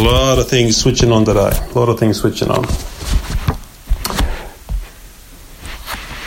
lot 0.00 0.38
of 0.38 0.48
things 0.48 0.76
switching 0.76 1.12
on 1.12 1.24
today. 1.24 1.50
A 1.52 1.78
lot 1.78 1.88
of 1.88 1.98
things 1.98 2.18
switching 2.18 2.50
on. 2.50 2.64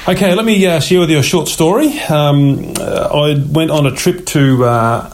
Okay, 0.05 0.35
let 0.35 0.43
me 0.43 0.65
uh, 0.67 0.81
share 0.81 0.99
with 0.99 1.09
you 1.09 1.20
a 1.20 1.23
short 1.23 1.47
story. 1.47 1.97
Um, 2.09 2.73
uh, 2.78 3.09
I 3.13 3.41
went 3.49 3.71
on 3.71 3.86
a 3.86 3.91
trip 3.91 4.25
to 4.28 4.65
uh, 4.65 5.09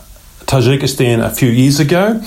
Tajikistan 0.46 1.24
a 1.24 1.30
few 1.30 1.50
years 1.50 1.80
ago, 1.80 2.20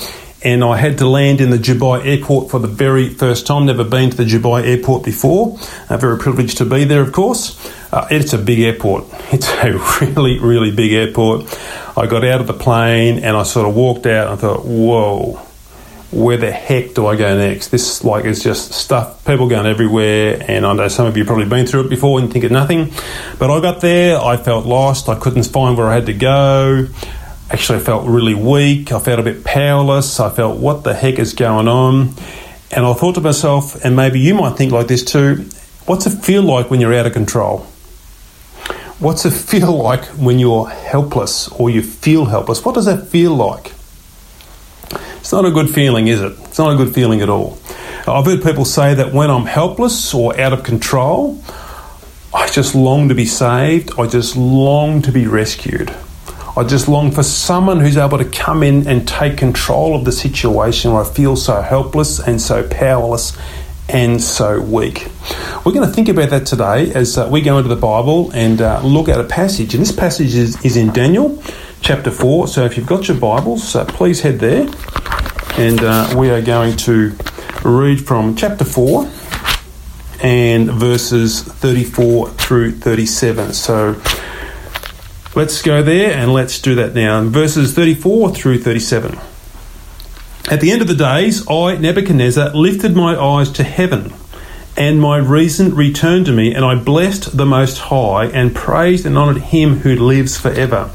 and 0.44 0.62
I 0.62 0.76
had 0.76 0.98
to 0.98 1.08
land 1.08 1.40
in 1.40 1.50
the 1.50 1.56
Dubai 1.56 2.06
airport 2.06 2.52
for 2.52 2.60
the 2.60 2.68
very 2.68 3.08
first 3.08 3.48
time. 3.48 3.66
Never 3.66 3.82
been 3.82 4.10
to 4.10 4.16
the 4.16 4.24
Dubai 4.24 4.64
airport 4.64 5.02
before. 5.02 5.58
Uh, 5.88 5.96
very 5.96 6.18
privileged 6.18 6.58
to 6.58 6.64
be 6.64 6.84
there, 6.84 7.00
of 7.00 7.12
course. 7.12 7.58
Uh, 7.92 8.06
it's 8.12 8.32
a 8.32 8.38
big 8.38 8.60
airport. 8.60 9.06
It's 9.32 9.48
a 9.48 9.72
really, 10.00 10.38
really 10.38 10.70
big 10.70 10.92
airport. 10.92 11.46
I 11.96 12.06
got 12.06 12.24
out 12.24 12.40
of 12.40 12.46
the 12.46 12.54
plane 12.54 13.18
and 13.18 13.36
I 13.36 13.42
sort 13.42 13.68
of 13.68 13.74
walked 13.74 14.06
out 14.06 14.30
and 14.30 14.34
I 14.34 14.40
thought, 14.40 14.64
whoa, 14.64 15.40
where 16.12 16.36
the 16.36 16.52
heck 16.52 16.94
do 16.94 17.06
I 17.06 17.16
go 17.16 17.36
next? 17.36 17.68
This 17.68 18.04
like 18.04 18.24
is 18.24 18.42
just 18.42 18.72
stuff, 18.72 19.24
people 19.24 19.48
going 19.48 19.66
everywhere, 19.66 20.44
and 20.46 20.64
I 20.64 20.72
know 20.74 20.88
some 20.88 21.06
of 21.06 21.16
you 21.16 21.24
probably 21.24 21.46
been 21.46 21.66
through 21.66 21.86
it 21.86 21.90
before 21.90 22.20
and 22.20 22.32
think 22.32 22.44
of 22.44 22.52
nothing. 22.52 22.92
But 23.38 23.50
I 23.50 23.60
got 23.60 23.80
there, 23.80 24.20
I 24.20 24.36
felt 24.36 24.66
lost, 24.66 25.08
I 25.08 25.18
couldn't 25.18 25.44
find 25.44 25.76
where 25.76 25.88
I 25.88 25.94
had 25.94 26.06
to 26.06 26.14
go. 26.14 26.86
Actually, 27.50 27.80
I 27.80 27.82
felt 27.82 28.06
really 28.06 28.34
weak. 28.34 28.92
I 28.92 28.98
felt 28.98 29.18
a 29.18 29.22
bit 29.22 29.44
powerless. 29.44 30.20
I 30.20 30.30
felt, 30.30 30.58
what 30.58 30.84
the 30.84 30.94
heck 30.94 31.18
is 31.18 31.34
going 31.34 31.68
on? 31.68 32.14
And 32.70 32.86
I 32.86 32.94
thought 32.94 33.16
to 33.16 33.20
myself, 33.20 33.84
and 33.84 33.94
maybe 33.94 34.20
you 34.20 34.34
might 34.34 34.56
think 34.56 34.72
like 34.72 34.86
this 34.86 35.04
too 35.04 35.44
what's 35.86 36.06
it 36.06 36.24
feel 36.24 36.42
like 36.42 36.70
when 36.70 36.80
you're 36.80 36.94
out 36.94 37.06
of 37.06 37.12
control? 37.12 37.66
What's 38.98 39.24
it 39.24 39.30
feel 39.50 39.76
like 39.76 40.04
when 40.06 40.38
you're 40.38 40.68
helpless 40.68 41.48
or 41.48 41.70
you 41.70 41.82
feel 41.82 42.26
helpless? 42.26 42.64
What 42.64 42.74
does 42.74 42.86
that 42.86 43.08
feel 43.08 43.34
like? 43.34 43.72
It's 45.32 45.36
not 45.38 45.46
a 45.46 45.50
good 45.50 45.70
feeling, 45.70 46.08
is 46.08 46.20
it? 46.20 46.32
It's 46.44 46.58
not 46.58 46.74
a 46.74 46.76
good 46.76 46.94
feeling 46.94 47.22
at 47.22 47.30
all. 47.30 47.58
I've 48.06 48.26
heard 48.26 48.42
people 48.42 48.66
say 48.66 48.92
that 48.92 49.14
when 49.14 49.30
I'm 49.30 49.46
helpless 49.46 50.12
or 50.12 50.38
out 50.38 50.52
of 50.52 50.62
control, 50.62 51.42
I 52.34 52.48
just 52.48 52.74
long 52.74 53.08
to 53.08 53.14
be 53.14 53.24
saved. 53.24 53.98
I 53.98 54.06
just 54.08 54.36
long 54.36 55.00
to 55.00 55.10
be 55.10 55.26
rescued. 55.26 55.90
I 56.54 56.64
just 56.64 56.86
long 56.86 57.12
for 57.12 57.22
someone 57.22 57.80
who's 57.80 57.96
able 57.96 58.18
to 58.18 58.26
come 58.26 58.62
in 58.62 58.86
and 58.86 59.08
take 59.08 59.38
control 59.38 59.94
of 59.96 60.04
the 60.04 60.12
situation 60.12 60.92
where 60.92 61.02
I 61.02 61.08
feel 61.08 61.34
so 61.34 61.62
helpless 61.62 62.20
and 62.20 62.38
so 62.38 62.68
powerless 62.68 63.34
and 63.88 64.22
so 64.22 64.60
weak. 64.60 65.08
We're 65.64 65.72
going 65.72 65.88
to 65.88 65.94
think 65.94 66.10
about 66.10 66.28
that 66.28 66.44
today 66.44 66.92
as 66.92 67.16
uh, 67.16 67.26
we 67.32 67.40
go 67.40 67.56
into 67.56 67.70
the 67.70 67.80
Bible 67.80 68.30
and 68.32 68.60
uh, 68.60 68.82
look 68.82 69.08
at 69.08 69.18
a 69.18 69.24
passage. 69.24 69.74
And 69.74 69.80
this 69.80 69.92
passage 69.92 70.34
is, 70.34 70.76
in 70.76 70.92
Daniel 70.92 71.42
chapter 71.80 72.10
4. 72.10 72.48
So 72.48 72.66
if 72.66 72.76
you've 72.76 72.86
got 72.86 73.08
your 73.08 73.16
Bibles, 73.16 73.74
uh, 73.74 73.86
please 73.86 74.20
head 74.20 74.38
there. 74.38 74.68
And 75.58 75.80
uh, 75.82 76.14
we 76.16 76.30
are 76.30 76.42
going 76.42 76.76
to 76.78 77.16
read 77.64 78.06
from 78.06 78.36
chapter 78.36 78.64
4 78.64 79.10
and 80.22 80.70
verses 80.70 81.42
34 81.42 82.30
through 82.30 82.72
37. 82.72 83.52
So 83.52 84.00
Let's 85.34 85.62
go 85.62 85.82
there 85.82 86.12
and 86.12 86.30
let's 86.34 86.60
do 86.60 86.74
that 86.74 86.94
now. 86.94 87.22
Verses 87.24 87.72
34 87.72 88.34
through 88.34 88.58
37. 88.58 89.18
At 90.50 90.60
the 90.60 90.70
end 90.70 90.82
of 90.82 90.88
the 90.88 90.94
days, 90.94 91.48
I, 91.48 91.78
Nebuchadnezzar, 91.78 92.50
lifted 92.50 92.94
my 92.94 93.18
eyes 93.18 93.50
to 93.52 93.62
heaven, 93.62 94.12
and 94.76 95.00
my 95.00 95.16
reason 95.16 95.74
returned 95.74 96.26
to 96.26 96.32
me, 96.32 96.54
and 96.54 96.66
I 96.66 96.74
blessed 96.74 97.34
the 97.34 97.46
Most 97.46 97.78
High, 97.78 98.26
and 98.26 98.54
praised 98.54 99.06
and 99.06 99.16
honoured 99.16 99.40
him 99.40 99.78
who 99.78 99.96
lives 99.96 100.36
forever. 100.36 100.88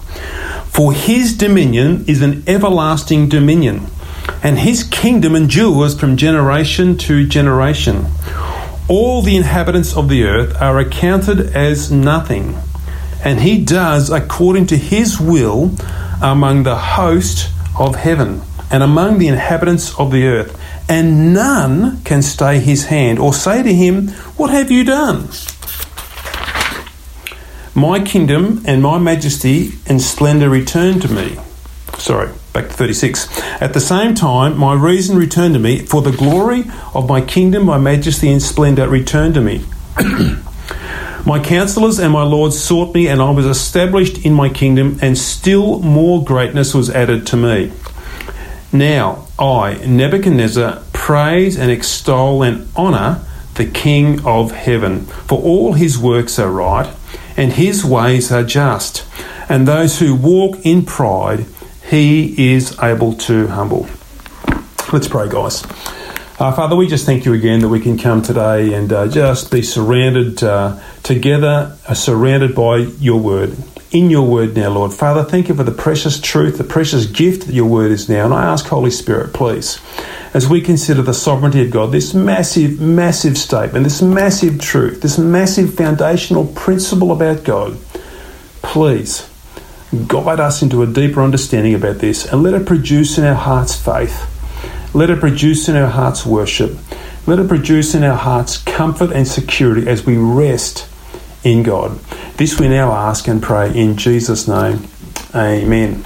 For 0.65 0.93
his 0.93 1.35
dominion 1.35 2.05
is 2.07 2.21
an 2.21 2.43
everlasting 2.45 3.29
dominion, 3.29 3.87
and 4.43 4.59
his 4.59 4.83
kingdom 4.83 5.35
endures 5.35 5.99
from 5.99 6.17
generation 6.17 6.97
to 6.97 7.27
generation. 7.27 8.05
All 8.87 9.21
the 9.21 9.35
inhabitants 9.35 9.95
of 9.95 10.09
the 10.09 10.23
earth 10.23 10.61
are 10.61 10.79
accounted 10.79 11.55
as 11.55 11.91
nothing 11.91 12.55
and 13.23 13.41
he 13.41 13.63
does 13.63 14.09
according 14.09 14.67
to 14.67 14.77
his 14.77 15.19
will 15.19 15.71
among 16.21 16.63
the 16.63 16.75
host 16.75 17.49
of 17.77 17.95
heaven 17.95 18.41
and 18.71 18.83
among 18.83 19.17
the 19.17 19.27
inhabitants 19.27 19.97
of 19.99 20.11
the 20.11 20.25
earth. 20.25 20.59
And 20.89 21.33
none 21.33 22.01
can 22.03 22.21
stay 22.21 22.59
his 22.59 22.85
hand 22.85 23.19
or 23.19 23.33
say 23.33 23.61
to 23.63 23.73
him, 23.73 24.09
What 24.37 24.51
have 24.51 24.71
you 24.71 24.83
done? 24.83 25.27
My 27.75 28.01
kingdom 28.03 28.63
and 28.65 28.81
my 28.81 28.97
majesty 28.97 29.73
and 29.85 30.01
splendour 30.01 30.49
return 30.49 30.99
to 31.01 31.07
me. 31.09 31.37
Sorry, 31.97 32.31
back 32.53 32.67
to 32.67 32.73
36. 32.73 33.39
At 33.61 33.73
the 33.73 33.79
same 33.79 34.15
time, 34.15 34.57
my 34.57 34.73
reason 34.73 35.17
returned 35.17 35.53
to 35.53 35.59
me, 35.59 35.79
for 35.79 36.01
the 36.01 36.11
glory 36.11 36.65
of 36.93 37.07
my 37.07 37.21
kingdom, 37.21 37.65
my 37.65 37.77
majesty 37.77 38.31
and 38.31 38.41
splendour 38.41 38.87
returned 38.87 39.35
to 39.35 39.41
me. 39.41 39.65
My 41.25 41.43
counselors 41.43 41.99
and 41.99 42.13
my 42.13 42.23
lords 42.23 42.57
sought 42.57 42.95
me, 42.95 43.09
and 43.09 43.21
I 43.21 43.31
was 43.31 43.45
established 43.45 44.25
in 44.25 44.33
my 44.33 44.47
kingdom, 44.47 44.97
and 45.01 45.17
still 45.17 45.79
more 45.79 46.23
greatness 46.23 46.73
was 46.73 46.89
added 46.89 47.27
to 47.27 47.35
me. 47.35 47.73
Now 48.71 49.27
I, 49.37 49.73
Nebuchadnezzar, 49.85 50.83
praise 50.93 51.57
and 51.57 51.69
extol 51.69 52.43
and 52.43 52.73
honour 52.77 53.25
the 53.55 53.65
King 53.65 54.25
of 54.25 54.51
heaven, 54.51 55.01
for 55.01 55.41
all 55.41 55.73
his 55.73 55.97
works 55.97 56.39
are 56.39 56.49
right, 56.49 56.89
and 57.35 57.51
his 57.51 57.83
ways 57.83 58.31
are 58.31 58.43
just, 58.43 59.05
and 59.49 59.67
those 59.67 59.99
who 59.99 60.15
walk 60.15 60.65
in 60.65 60.85
pride, 60.85 61.45
he 61.89 62.53
is 62.53 62.77
able 62.79 63.13
to 63.13 63.47
humble. 63.47 63.87
Let's 64.91 65.07
pray, 65.07 65.29
guys. 65.29 65.63
Uh, 66.39 66.51
Father, 66.51 66.75
we 66.75 66.87
just 66.87 67.05
thank 67.05 67.25
you 67.25 67.33
again 67.33 67.61
that 67.61 67.69
we 67.69 67.79
can 67.79 67.97
come 67.97 68.21
today 68.21 68.73
and 68.73 68.91
uh, 68.93 69.07
just 69.07 69.51
be 69.51 69.61
surrounded 69.61 70.43
uh, 70.43 70.79
together, 71.01 71.77
uh, 71.87 71.93
surrounded 71.93 72.53
by 72.53 72.77
your 72.77 73.19
word. 73.19 73.57
In 73.89 74.09
your 74.09 74.27
word 74.27 74.55
now, 74.55 74.69
Lord. 74.69 74.93
Father, 74.93 75.23
thank 75.23 75.47
you 75.47 75.55
for 75.55 75.63
the 75.63 75.71
precious 75.71 76.19
truth, 76.19 76.57
the 76.57 76.63
precious 76.65 77.05
gift 77.05 77.47
that 77.47 77.53
your 77.53 77.65
word 77.65 77.91
is 77.91 78.09
now. 78.09 78.25
And 78.25 78.33
I 78.33 78.45
ask, 78.45 78.67
Holy 78.67 78.91
Spirit, 78.91 79.33
please, 79.33 79.79
as 80.33 80.47
we 80.47 80.59
consider 80.61 81.01
the 81.01 81.13
sovereignty 81.13 81.65
of 81.65 81.71
God, 81.71 81.93
this 81.93 82.13
massive, 82.13 82.81
massive 82.81 83.37
statement, 83.37 83.85
this 83.85 84.01
massive 84.01 84.59
truth, 84.59 85.01
this 85.01 85.17
massive 85.17 85.73
foundational 85.73 86.45
principle 86.47 87.13
about 87.13 87.45
God, 87.45 87.77
please 88.61 89.27
guide 90.07 90.39
us 90.39 90.61
into 90.61 90.83
a 90.83 90.87
deeper 90.87 91.21
understanding 91.21 91.73
about 91.73 91.97
this 91.97 92.25
and 92.25 92.43
let 92.43 92.53
it 92.53 92.65
produce 92.65 93.17
in 93.17 93.23
our 93.23 93.35
hearts 93.35 93.75
faith 93.75 94.33
let 94.93 95.09
it 95.09 95.19
produce 95.19 95.69
in 95.69 95.75
our 95.75 95.89
hearts 95.89 96.25
worship. 96.25 96.75
Let 97.27 97.39
it 97.39 97.47
produce 97.47 97.93
in 97.93 98.03
our 98.03 98.17
hearts 98.17 98.57
comfort 98.57 99.11
and 99.11 99.27
security 99.27 99.87
as 99.87 100.05
we 100.05 100.17
rest 100.17 100.87
in 101.43 101.61
God. 101.61 101.99
This 102.37 102.59
we 102.59 102.67
now 102.67 102.91
ask 102.93 103.27
and 103.27 103.39
pray 103.39 103.75
in 103.75 103.97
Jesus' 103.97 104.47
name. 104.47 104.87
Amen. 105.35 106.03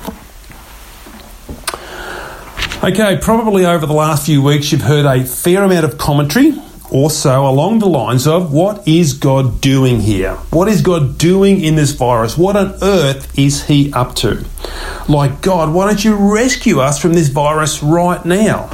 Okay, 2.84 3.18
probably 3.22 3.66
over 3.66 3.86
the 3.86 3.94
last 3.94 4.26
few 4.26 4.42
weeks 4.42 4.72
you've 4.72 4.82
heard 4.82 5.06
a 5.06 5.24
fair 5.24 5.64
amount 5.64 5.86
of 5.86 5.98
commentary 5.98 6.54
also 6.92 7.48
along 7.48 7.80
the 7.80 7.88
lines 7.88 8.28
of 8.28 8.52
what 8.52 8.88
is 8.88 9.14
God 9.14 9.62
doing 9.62 10.02
here? 10.02 10.36
What 10.52 10.68
is 10.68 10.82
God 10.82 11.18
doing 11.18 11.62
in 11.62 11.76
this 11.76 11.92
virus? 11.92 12.38
What 12.38 12.56
on 12.56 12.76
earth 12.82 13.38
is 13.38 13.66
He 13.66 13.92
up 13.94 14.16
to? 14.18 14.46
Like, 15.08 15.42
God, 15.42 15.74
why 15.74 15.88
don't 15.88 16.04
you 16.04 16.16
rescue 16.34 16.80
us 16.80 17.00
from 17.00 17.14
this 17.14 17.30
virus 17.30 17.82
right 17.82 18.24
now? 18.26 18.70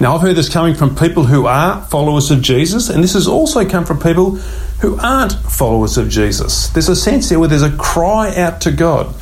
Now, 0.00 0.14
I've 0.14 0.20
heard 0.20 0.36
this 0.36 0.48
coming 0.48 0.74
from 0.74 0.94
people 0.94 1.24
who 1.24 1.46
are 1.46 1.82
followers 1.86 2.30
of 2.30 2.40
Jesus, 2.40 2.88
and 2.88 3.02
this 3.02 3.14
has 3.14 3.26
also 3.26 3.68
come 3.68 3.84
from 3.84 3.98
people 3.98 4.36
who 4.80 4.98
aren't 5.00 5.32
followers 5.32 5.98
of 5.98 6.08
Jesus. 6.08 6.68
There's 6.68 6.88
a 6.88 6.94
sense 6.94 7.28
there 7.28 7.40
where 7.40 7.48
there's 7.48 7.62
a 7.62 7.76
cry 7.76 8.34
out 8.36 8.60
to 8.62 8.70
God. 8.70 9.14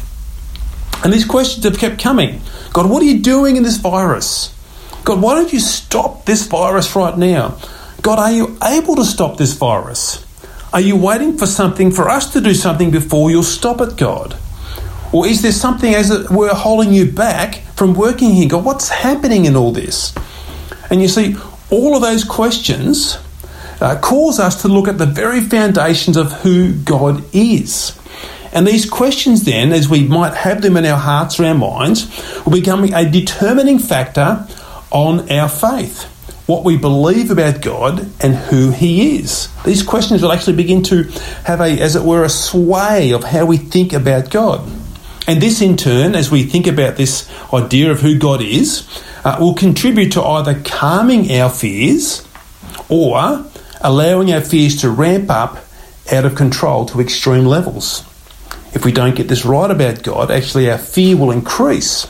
And 1.03 1.13
these 1.13 1.25
questions 1.25 1.65
have 1.65 1.79
kept 1.79 2.01
coming 2.01 2.41
God, 2.73 2.91
what 2.91 3.03
are 3.03 3.07
you 3.07 3.21
doing 3.21 3.57
in 3.57 3.63
this 3.63 3.77
virus? 3.77 4.53
God, 5.05 5.23
why 5.23 5.35
don't 5.35 5.53
you 5.53 5.61
stop 5.61 6.25
this 6.27 6.47
virus 6.47 6.95
right 6.95 7.17
now? 7.17 7.57
God, 8.07 8.21
are 8.21 8.31
you 8.31 8.57
able 8.63 8.95
to 8.95 9.05
stop 9.05 9.37
this 9.37 9.55
virus? 9.55 10.25
Are 10.73 10.81
you 10.81 10.95
waiting 10.95 11.37
for 11.37 11.45
something, 11.45 11.91
for 11.91 12.09
us 12.09 12.33
to 12.35 12.41
do 12.41 12.55
something 12.55 12.93
before 12.93 13.33
you'll 13.33 13.43
stop 13.43 13.81
it, 13.81 13.97
God? 13.97 14.39
Or 15.13 15.27
is 15.27 15.43
there 15.43 15.51
something 15.51 15.93
as 15.93 16.13
it 16.13 16.31
were 16.31 16.55
holding 16.55 16.93
you 16.93 17.11
back 17.11 17.57
from 17.75 17.95
working 17.95 18.31
here? 18.31 18.49
God, 18.49 18.65
what's 18.65 18.91
happening 18.91 19.47
in 19.47 19.57
all 19.57 19.73
this? 19.73 20.15
And 20.89 21.03
you 21.03 21.09
see, 21.09 21.35
all 21.69 21.97
of 21.97 22.03
those 22.03 22.23
questions 22.23 23.19
uh, 23.81 23.99
cause 24.01 24.39
us 24.39 24.63
to 24.63 24.69
look 24.69 24.87
at 24.87 24.99
the 24.99 25.07
very 25.07 25.41
foundations 25.41 26.17
of 26.17 26.31
who 26.31 26.75
God 26.75 27.25
is. 27.35 27.99
And 28.53 28.69
these 28.69 28.89
questions, 28.89 29.43
then, 29.43 29.73
as 29.73 29.89
we 29.89 30.07
might 30.07 30.35
have 30.35 30.63
them 30.63 30.77
in 30.77 30.87
our 30.87 31.01
hearts 31.01 31.41
or 31.41 31.47
our 31.47 31.57
minds, 31.57 32.07
will 32.45 32.53
become 32.53 32.85
a 32.85 33.11
determining 33.11 33.81
factor 33.81 34.47
on 34.93 35.29
our 35.29 35.49
faith 35.49 36.13
what 36.47 36.65
we 36.65 36.77
believe 36.77 37.31
about 37.31 37.61
God 37.61 38.09
and 38.23 38.35
who 38.35 38.71
He 38.71 39.19
is. 39.19 39.49
These 39.65 39.83
questions 39.83 40.23
will 40.23 40.33
actually 40.33 40.57
begin 40.57 40.83
to 40.85 41.03
have 41.45 41.61
a, 41.61 41.81
as 41.81 41.97
it 41.97 42.03
were, 42.03 42.25
a 42.25 42.29
sway 42.29 43.13
of 43.13 43.25
how 43.25 43.47
we 43.47 43.57
think 43.57 43.93
about 43.93 44.31
God. 44.31 44.61
And 45.29 45.43
this, 45.43 45.61
in 45.61 45.77
turn, 45.77 46.15
as 46.15 46.31
we 46.31 46.45
think 46.45 46.69
about 46.69 46.97
this 46.97 47.29
idea 47.53 47.91
of 47.91 48.01
who 48.01 48.17
God 48.17 48.41
is, 48.41 48.87
uh, 49.25 49.37
will 49.41 49.55
contribute 49.55 50.13
to 50.13 50.23
either 50.23 50.61
calming 50.65 51.33
our 51.33 51.51
fears 51.51 52.27
or 52.89 53.45
allowing 53.81 54.33
our 54.33 54.41
fears 54.41 54.81
to 54.83 54.91
ramp 54.91 55.29
up 55.29 55.59
out 56.13 56.25
of 56.25 56.37
control 56.37 56.87
to 56.87 57.01
extreme 57.01 57.45
levels. 57.45 58.05
If 58.73 58.85
we 58.85 58.93
don't 58.93 59.17
get 59.17 59.27
this 59.27 59.45
right 59.45 59.71
about 59.71 60.05
God, 60.05 60.31
actually 60.31 60.71
our 60.71 60.79
fear 60.79 61.17
will 61.17 61.33
increase. 61.33 62.07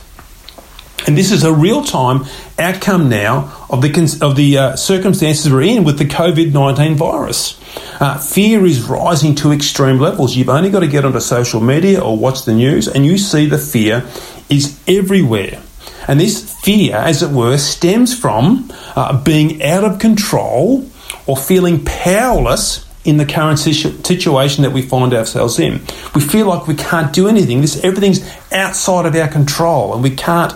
And 1.07 1.17
this 1.17 1.33
is 1.33 1.45
a 1.45 1.53
real 1.53 1.85
time 1.85 2.27
outcome 2.59 3.09
now 3.09 3.56
of 3.69 3.83
the, 3.83 4.19
of 4.23 4.37
the 4.37 4.59
uh, 4.59 4.77
circumstances 4.77 5.51
we're 5.53 5.63
in 5.63 5.85
with 5.85 5.99
the 5.99 6.05
COVID 6.05 6.53
19 6.53 6.95
virus. 6.95 7.61
Uh, 8.01 8.19
fear 8.19 8.65
is 8.65 8.83
rising 8.83 9.35
to 9.37 9.53
extreme 9.53 9.99
levels. 9.99 10.37
You've 10.37 10.49
only 10.49 10.71
got 10.71 10.81
to 10.81 10.89
get 10.89 11.05
onto 11.05 11.21
social 11.21 11.61
media 11.61 12.01
or 12.01 12.17
watch 12.17 12.45
the 12.45 12.55
news, 12.55 12.89
and 12.89 13.05
you 13.05 13.19
see 13.19 13.47
the 13.47 13.59
fear 13.59 14.05
is 14.49 14.81
everywhere. 14.87 15.63
And 16.09 16.21
this 16.21 16.55
fear, 16.61 16.97
as 16.97 17.23
it 17.23 17.31
were, 17.31 17.59
stems 17.59 18.19
from 18.19 18.71
uh, 18.95 19.23
being 19.23 19.63
out 19.63 19.85
of 19.85 19.99
control 19.99 20.89
or 21.27 21.37
feeling 21.37 21.85
powerless 21.85 22.87
in 23.05 23.17
the 23.17 23.25
current 23.27 23.59
situ- 23.59 24.03
situation 24.03 24.63
that 24.63 24.73
we 24.73 24.83
find 24.83 25.15
ourselves 25.15 25.59
in. 25.59 25.81
We 26.15 26.21
feel 26.21 26.47
like 26.47 26.67
we 26.67 26.75
can't 26.75 27.13
do 27.13 27.29
anything. 27.29 27.61
This 27.61 27.83
everything's 27.85 28.29
outside 28.53 29.07
of 29.07 29.15
our 29.15 29.29
control, 29.29 29.95
and 29.95 30.03
we 30.03 30.11
can't 30.11 30.53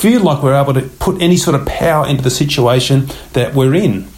feel 0.00 0.20
like 0.22 0.42
we're 0.42 0.60
able 0.60 0.74
to 0.74 0.82
put 0.82 1.22
any 1.22 1.36
sort 1.36 1.54
of 1.54 1.66
power 1.66 2.06
into 2.06 2.22
the 2.22 2.30
situation 2.30 3.08
that 3.32 3.54
we're 3.54 3.74
in. 3.74 4.08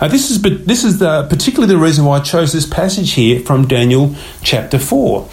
Uh, 0.00 0.08
this 0.08 0.30
is 0.30 0.42
this 0.42 0.84
is 0.84 0.98
the, 0.98 1.26
particularly 1.28 1.72
the 1.72 1.80
reason 1.80 2.04
why 2.04 2.18
I 2.18 2.20
chose 2.20 2.52
this 2.52 2.66
passage 2.66 3.12
here 3.12 3.40
from 3.40 3.68
Daniel 3.68 4.14
chapter 4.42 4.78
four. 4.78 5.28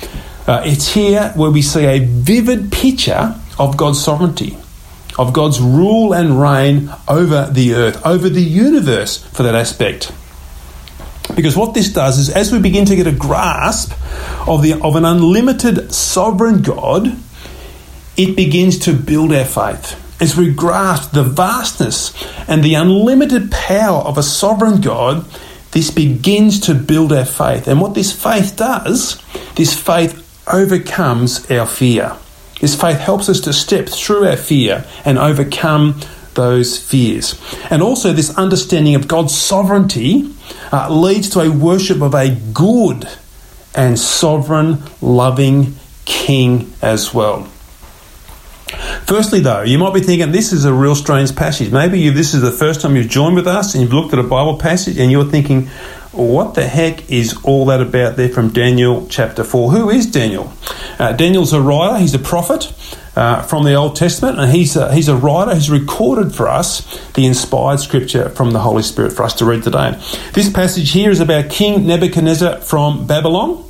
Uh, 0.48 0.62
it's 0.64 0.94
here 0.94 1.32
where 1.36 1.50
we 1.50 1.62
see 1.62 1.86
a 1.86 2.00
vivid 2.00 2.72
picture 2.72 3.36
of 3.58 3.78
God's 3.78 4.04
sovereignty, 4.04 4.56
of 5.18 5.34
God's 5.34 5.60
rule 5.60 6.14
and 6.14 6.40
reign 6.40 6.90
over 7.08 7.50
the 7.52 7.74
earth, 7.74 8.06
over 8.06 8.30
the 8.30 8.44
universe, 8.44 9.24
for 9.24 9.44
that 9.44 9.56
aspect. 9.56 10.12
Because 11.36 11.58
what 11.58 11.74
this 11.74 11.92
does 11.92 12.20
is, 12.20 12.30
as 12.30 12.52
we 12.52 12.60
begin 12.60 12.86
to 12.86 12.96
get 12.96 13.08
a 13.08 13.12
grasp 13.12 13.92
of, 14.48 14.62
the, 14.62 14.80
of 14.82 14.96
an 14.96 15.06
unlimited 15.06 15.92
sovereign 15.92 16.62
God, 16.62 17.18
it 18.18 18.36
begins 18.36 18.80
to 18.80 18.94
build 18.94 19.34
our 19.34 19.46
faith. 19.46 20.02
As 20.22 20.38
we 20.38 20.54
grasp 20.54 21.12
the 21.12 21.24
vastness 21.24 22.14
and 22.48 22.64
the 22.64 22.76
unlimited 22.76 23.52
power 23.52 24.02
of 24.02 24.18
a 24.18 24.24
sovereign 24.24 24.80
God, 24.80 25.26
this 25.72 25.92
begins 25.92 26.62
to 26.62 26.74
build 26.74 27.12
our 27.12 27.26
faith. 27.26 27.68
And 27.68 27.82
what 27.82 27.96
this 27.96 28.12
faith 28.12 28.56
does, 28.56 29.22
this 29.56 29.78
faith 29.78 30.22
overcomes 30.52 31.52
our 31.52 31.66
fear. 31.66 32.16
This 32.62 32.80
faith 32.80 32.98
helps 32.98 33.28
us 33.28 33.42
to 33.42 33.52
step 33.52 33.90
through 33.90 34.26
our 34.28 34.38
fear 34.38 34.86
and 35.04 35.18
overcome 35.18 36.00
those 36.36 36.78
fears. 36.78 37.40
And 37.70 37.82
also, 37.82 38.14
this 38.14 38.38
understanding 38.38 38.96
of 38.96 39.08
God's 39.08 39.36
sovereignty 39.36 40.34
uh, 40.72 40.90
leads 40.90 41.30
to 41.32 41.42
a 41.42 41.50
worship 41.50 42.02
of 42.02 42.14
a 42.14 42.36
good 42.54 43.10
and 43.74 44.00
sovereign, 44.00 44.82
loving 45.02 45.76
King 46.06 46.72
as 46.82 47.14
well. 47.14 47.50
Firstly, 49.06 49.40
though, 49.40 49.62
you 49.62 49.78
might 49.78 49.94
be 49.94 50.02
thinking 50.02 50.32
this 50.32 50.52
is 50.52 50.66
a 50.66 50.74
real 50.74 50.96
strange 50.96 51.36
passage. 51.36 51.72
Maybe 51.72 52.00
you, 52.00 52.12
this 52.12 52.34
is 52.34 52.42
the 52.42 52.52
first 52.52 52.82
time 52.82 52.96
you've 52.96 53.10
joined 53.10 53.36
with 53.36 53.48
us 53.48 53.74
and 53.74 53.84
you've 53.84 53.94
looked 53.94 54.14
at 54.14 54.20
a 54.20 54.24
Bible 54.24 54.58
passage 54.58 54.98
and 54.98 55.12
you're 55.12 55.26
thinking, 55.26 55.68
what 56.12 56.56
the 56.56 56.66
heck 56.66 57.10
is 57.12 57.38
all 57.44 57.66
that 57.66 57.82
about 57.82 58.16
there 58.16 58.30
from 58.30 58.50
Daniel 58.50 59.06
chapter 59.10 59.44
4? 59.44 59.72
Who 59.72 59.90
is 59.90 60.06
Daniel? 60.06 60.54
Uh, 60.98 61.12
Daniel's 61.12 61.52
a 61.52 61.62
writer, 61.62 62.00
he's 62.00 62.14
a 62.14 62.20
prophet 62.20 62.74
uh, 63.16 63.42
from 63.42 63.64
the 63.64 63.74
Old 63.74 63.96
Testament, 63.96 64.40
and 64.40 64.52
he's 64.52 64.76
a, 64.76 64.94
he's 64.94 65.10
a 65.10 65.16
writer 65.16 65.54
who's 65.54 65.70
recorded 65.70 66.34
for 66.34 66.48
us 66.48 66.82
the 67.12 67.26
inspired 67.26 67.80
scripture 67.80 68.30
from 68.30 68.52
the 68.52 68.60
Holy 68.60 68.84
Spirit 68.84 69.12
for 69.14 69.24
us 69.24 69.34
to 69.36 69.46
read 69.46 69.64
today. 69.64 69.92
This 70.34 70.50
passage 70.50 70.92
here 70.92 71.12
is 71.12 71.20
about 71.20 71.50
King 71.50 71.86
Nebuchadnezzar 71.86 72.62
from 72.62 73.08
Babylon. 73.08 73.65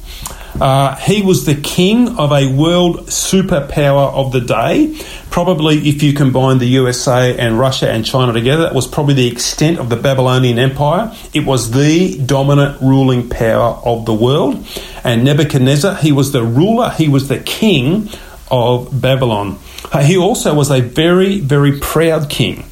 Uh, 0.60 0.96
he 0.96 1.22
was 1.22 1.46
the 1.46 1.56
king 1.56 2.18
of 2.18 2.32
a 2.32 2.48
world 2.48 3.08
superpower 3.08 4.12
of 4.14 4.32
the 4.32 4.40
day. 4.40 4.98
Probably, 5.30 5.90
if 5.90 6.02
you 6.02 6.14
combine 6.14 6.60
the 6.60 6.68
USA 6.68 7.38
and 7.38 7.60
Russia 7.60 7.92
and 7.92 8.06
China 8.06 8.32
together, 8.32 8.64
that 8.64 8.74
was 8.74 8.88
probably 8.88 9.16
the 9.16 9.28
extent 9.28 9.80
of 9.80 9.90
the 9.90 9.98
Babylonian 9.98 10.58
Empire. 10.58 11.14
It 11.34 11.46
was 11.46 11.72
the 11.72 12.18
dominant 12.26 12.82
ruling 12.82 13.30
power 13.30 13.82
of 13.84 14.06
the 14.06 14.14
world. 14.14 14.66
And 15.04 15.26
Nebuchadnezzar, 15.26 15.96
he 15.96 16.14
was 16.14 16.32
the 16.32 16.44
ruler, 16.44 16.90
he 16.92 17.10
was 17.10 17.28
the 17.28 17.40
king 17.40 18.10
of 18.50 19.02
Babylon. 19.02 19.60
Uh, 19.92 20.04
he 20.04 20.18
also 20.18 20.54
was 20.54 20.72
a 20.72 20.80
very, 20.80 21.42
very 21.42 21.80
proud 21.80 22.30
king. 22.30 22.64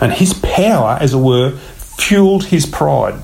And 0.00 0.10
his 0.10 0.32
power, 0.32 0.96
as 1.00 1.12
it 1.12 1.18
were, 1.18 1.52
fueled 1.52 2.46
his 2.46 2.64
pride. 2.64 3.20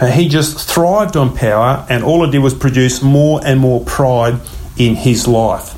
Uh, 0.00 0.06
he 0.06 0.28
just 0.28 0.68
thrived 0.68 1.16
on 1.16 1.36
power, 1.36 1.84
and 1.90 2.02
all 2.02 2.24
it 2.24 2.30
did 2.30 2.38
was 2.38 2.54
produce 2.54 3.02
more 3.02 3.40
and 3.44 3.60
more 3.60 3.84
pride 3.84 4.40
in 4.76 4.94
his 4.94 5.28
life. 5.28 5.76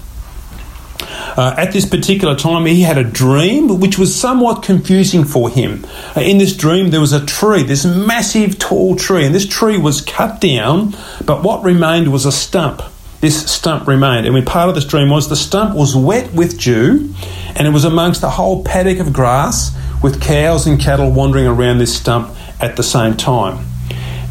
Uh, 1.37 1.55
at 1.57 1.73
this 1.73 1.87
particular 1.87 2.37
time, 2.37 2.67
he 2.67 2.83
had 2.83 2.99
a 2.99 3.05
dream 3.05 3.81
which 3.81 3.99
was 3.99 4.15
somewhat 4.15 4.63
confusing 4.63 5.25
for 5.25 5.49
him. 5.49 5.85
Uh, 6.15 6.21
in 6.21 6.39
this 6.39 6.55
dream, 6.55 6.91
there 6.91 7.01
was 7.01 7.13
a 7.13 7.25
tree, 7.25 7.63
this 7.63 7.85
massive 7.85 8.59
tall 8.59 8.95
tree, 8.95 9.25
and 9.25 9.35
this 9.35 9.47
tree 9.47 9.79
was 9.79 10.03
cut 10.03 10.41
down, 10.41 10.95
but 11.25 11.43
what 11.43 11.65
remained 11.65 12.13
was 12.13 12.27
a 12.27 12.33
stump. 12.33 12.83
This 13.21 13.51
stump 13.51 13.89
remained, 13.89 14.27
and 14.27 14.47
part 14.47 14.69
of 14.69 14.75
this 14.75 14.85
dream 14.85 15.09
was 15.09 15.29
the 15.29 15.37
stump 15.37 15.75
was 15.75 15.97
wet 15.97 16.33
with 16.35 16.61
dew, 16.61 17.15
and 17.57 17.67
it 17.67 17.71
was 17.71 17.85
amongst 17.85 18.23
a 18.23 18.31
whole 18.31 18.63
paddock 18.63 18.99
of 18.99 19.13
grass 19.13 19.77
with 20.03 20.21
cows 20.21 20.67
and 20.67 20.79
cattle 20.79 21.11
wandering 21.11 21.47
around 21.47 21.79
this 21.79 21.97
stump 21.97 22.35
at 22.61 22.77
the 22.77 22.83
same 22.83 23.17
time. 23.17 23.72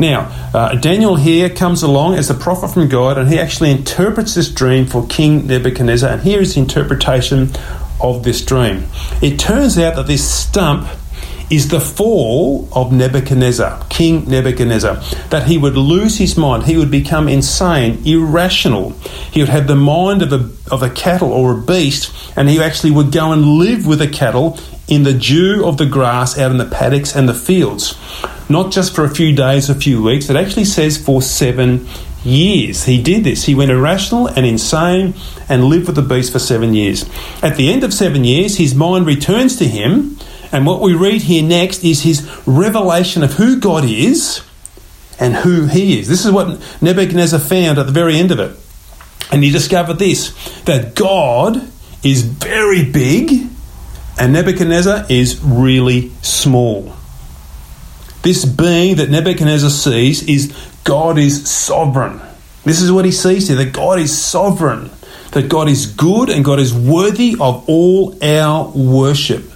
Now, 0.02 0.32
uh, 0.52 0.74
Daniel 0.74 1.16
here 1.16 1.48
comes 1.48 1.84
along 1.84 2.16
as 2.16 2.32
a 2.32 2.34
prophet 2.34 2.70
from 2.70 2.90
God 2.90 3.20
and 3.20 3.30
he 3.30 3.38
actually 3.38 3.70
interprets 3.70 4.34
this 4.34 4.52
dream 4.52 4.88
for 4.88 5.06
King 5.06 5.46
Nebuchadnezzar. 5.46 6.10
And 6.10 6.24
here 6.24 6.42
is 6.42 6.56
the 6.56 6.62
interpretation 6.62 7.52
of 8.02 8.24
this 8.24 8.44
dream. 8.44 8.86
It 9.22 9.38
turns 9.38 9.78
out 9.78 9.96
that 9.98 10.08
this 10.08 10.28
stump 10.28 10.88
is 11.52 11.68
the 11.68 11.80
fall 11.80 12.68
of 12.74 12.92
Nebuchadnezzar, 12.92 13.86
King 13.90 14.28
Nebuchadnezzar, 14.28 14.96
that 15.30 15.46
he 15.46 15.60
would 15.60 15.78
lose 15.78 16.18
his 16.18 16.36
mind, 16.36 16.64
he 16.64 16.78
would 16.78 16.90
become 16.90 17.30
insane, 17.30 18.02
irrational. 18.04 18.94
He 19.32 19.42
would 19.42 19.50
have 19.50 19.68
the 19.68 19.76
mind 19.76 20.24
of 20.24 20.34
a, 20.34 20.74
of 20.74 20.82
a 20.82 20.90
cattle 20.90 21.32
or 21.32 21.52
a 21.60 21.62
beast, 21.62 22.12
and 22.36 22.50
he 22.50 22.60
actually 22.60 22.92
would 22.92 23.12
go 23.12 23.32
and 23.32 23.46
live 23.46 23.86
with 23.86 24.00
the 24.00 24.08
cattle 24.08 24.58
in 24.88 25.04
the 25.04 25.14
dew 25.14 25.64
of 25.64 25.78
the 25.78 25.86
grass 25.86 26.40
out 26.40 26.50
in 26.50 26.58
the 26.58 26.66
paddocks 26.66 27.16
and 27.16 27.30
the 27.30 27.36
fields 27.36 27.96
not 28.52 28.72
just 28.72 28.96
for 28.96 29.04
a 29.04 29.10
few 29.10 29.36
days, 29.36 29.70
a 29.70 29.76
few 29.76 30.02
weeks. 30.04 30.30
It 30.30 30.36
actually 30.36 30.66
says 30.66 30.98
for 30.98 31.22
seven 31.22 31.88
years. 32.24 32.84
He 32.84 33.02
did 33.02 33.24
this. 33.24 33.44
He 33.44 33.56
went 33.56 33.72
irrational 33.72 34.28
and 34.28 34.46
insane 34.46 35.14
and 35.50 35.66
lived 35.66 35.88
with 35.88 35.96
the 35.96 36.02
beast 36.02 36.32
for 36.32 36.40
seven 36.40 36.74
years. 36.74 37.10
At 37.42 37.58
the 37.58 37.72
end 37.72 37.84
of 37.84 37.94
seven 37.94 38.24
years, 38.24 38.58
his 38.58 38.76
mind 38.76 39.06
returns 39.06 39.56
to 39.58 39.66
him. 39.66 40.18
And 40.52 40.66
what 40.66 40.82
we 40.82 40.94
read 40.94 41.24
here 41.24 41.44
next 41.44 41.84
is 41.84 42.04
his 42.04 42.30
revelation 42.46 43.24
of 43.24 43.34
who 43.34 43.60
God 43.60 43.86
is 43.86 44.42
and 45.20 45.36
who 45.36 45.68
he 45.68 46.00
is. 46.00 46.08
This 46.08 46.26
is 46.26 46.32
what 46.32 46.60
Nebuchadnezzar 46.82 47.40
found 47.40 47.78
at 47.78 47.86
the 47.86 47.92
very 47.92 48.18
end 48.18 48.32
of 48.32 48.40
it. 48.40 48.58
And 49.32 49.44
he 49.44 49.50
discovered 49.50 49.98
this 49.98 50.34
that 50.64 50.94
God 50.94 51.56
is 52.04 52.24
very 52.24 52.84
big 52.84 53.48
and 54.20 54.34
Nebuchadnezzar 54.34 55.06
is 55.10 55.40
really 55.42 56.12
small. 56.22 56.94
This 58.22 58.46
being 58.46 58.98
that 58.98 59.10
Nebuchadnezzar 59.10 59.70
sees 59.70 60.24
is 60.24 60.56
God 60.84 61.18
is 61.18 61.50
sovereign. 61.50 62.22
This 62.64 62.82
is 62.82 62.92
what 62.92 63.06
he 63.06 63.12
sees 63.12 63.48
here 63.48 63.58
that 63.58 63.74
God 63.74 64.00
is 64.00 64.16
sovereign, 64.16 64.92
that 65.32 65.50
God 65.50 65.68
is 65.68 65.88
good 65.88 66.30
and 66.30 66.46
God 66.46 66.60
is 66.60 66.74
worthy 66.74 67.34
of 67.40 67.68
all 67.68 68.16
our 68.24 68.70
worship. 68.72 69.52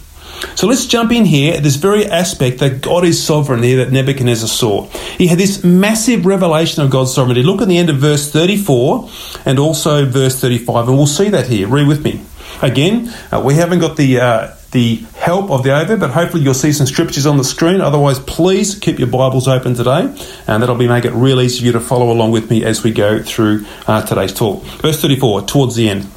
So 0.56 0.68
let's 0.68 0.86
jump 0.86 1.12
in 1.12 1.26
here 1.26 1.56
at 1.56 1.64
this 1.64 1.76
very 1.76 2.06
aspect 2.06 2.60
that 2.60 2.82
God 2.82 3.06
is 3.06 3.22
sovereign 3.22 3.64
here 3.64 3.78
that 3.78 3.92
Nebuchadnezzar 3.92 4.48
saw. 4.48 4.86
He 5.18 5.28
had 5.28 5.38
this 5.38 5.64
massive 5.64 6.26
revelation 6.26 6.84
of 6.84 6.90
God's 6.90 7.14
sovereignty. 7.14 7.44
Look 7.44 7.62
at 7.62 7.68
the 7.68 7.78
end 7.78 7.90
of 7.90 7.98
verse 7.98 8.32
34 8.32 9.10
and 9.46 9.60
also 9.60 10.06
verse 10.06 10.40
35, 10.40 10.88
and 10.88 10.98
we'll 10.98 11.08
see 11.08 11.30
that 11.30 11.48
here. 11.48 11.68
Read 11.68 11.88
with 11.88 12.04
me. 12.04 12.22
Again, 12.62 13.14
uh, 13.32 13.42
we 13.44 13.56
haven't 13.56 13.80
got 13.80 13.98
the 13.98 14.20
uh, 14.20 14.56
the 14.76 14.98
help 15.16 15.50
of 15.52 15.64
the 15.64 15.74
over, 15.74 15.96
but 15.96 16.10
hopefully 16.12 16.44
you'll 16.44 16.54
see 16.54 16.74
some 16.74 16.86
scriptures 16.86 17.26
on 17.26 17.38
the 17.38 17.46
screen. 17.46 17.80
Otherwise, 17.80 18.20
please 18.20 18.76
keep 18.76 19.00
your 19.00 19.08
Bibles 19.08 19.48
open 19.48 19.74
today, 19.74 20.14
and 20.48 20.62
that'll 20.62 20.76
be 20.76 20.86
make 20.86 21.06
it 21.06 21.14
real 21.14 21.40
easy 21.40 21.60
for 21.60 21.66
you 21.68 21.72
to 21.72 21.80
follow 21.80 22.12
along 22.12 22.32
with 22.32 22.50
me 22.50 22.62
as 22.62 22.84
we 22.84 22.92
go 22.92 23.24
through 23.24 23.66
uh, 23.88 24.06
today's 24.06 24.34
talk. 24.34 24.64
Verse 24.82 25.02
34, 25.02 25.44
towards 25.44 25.76
the 25.76 25.88
end. 25.88 26.10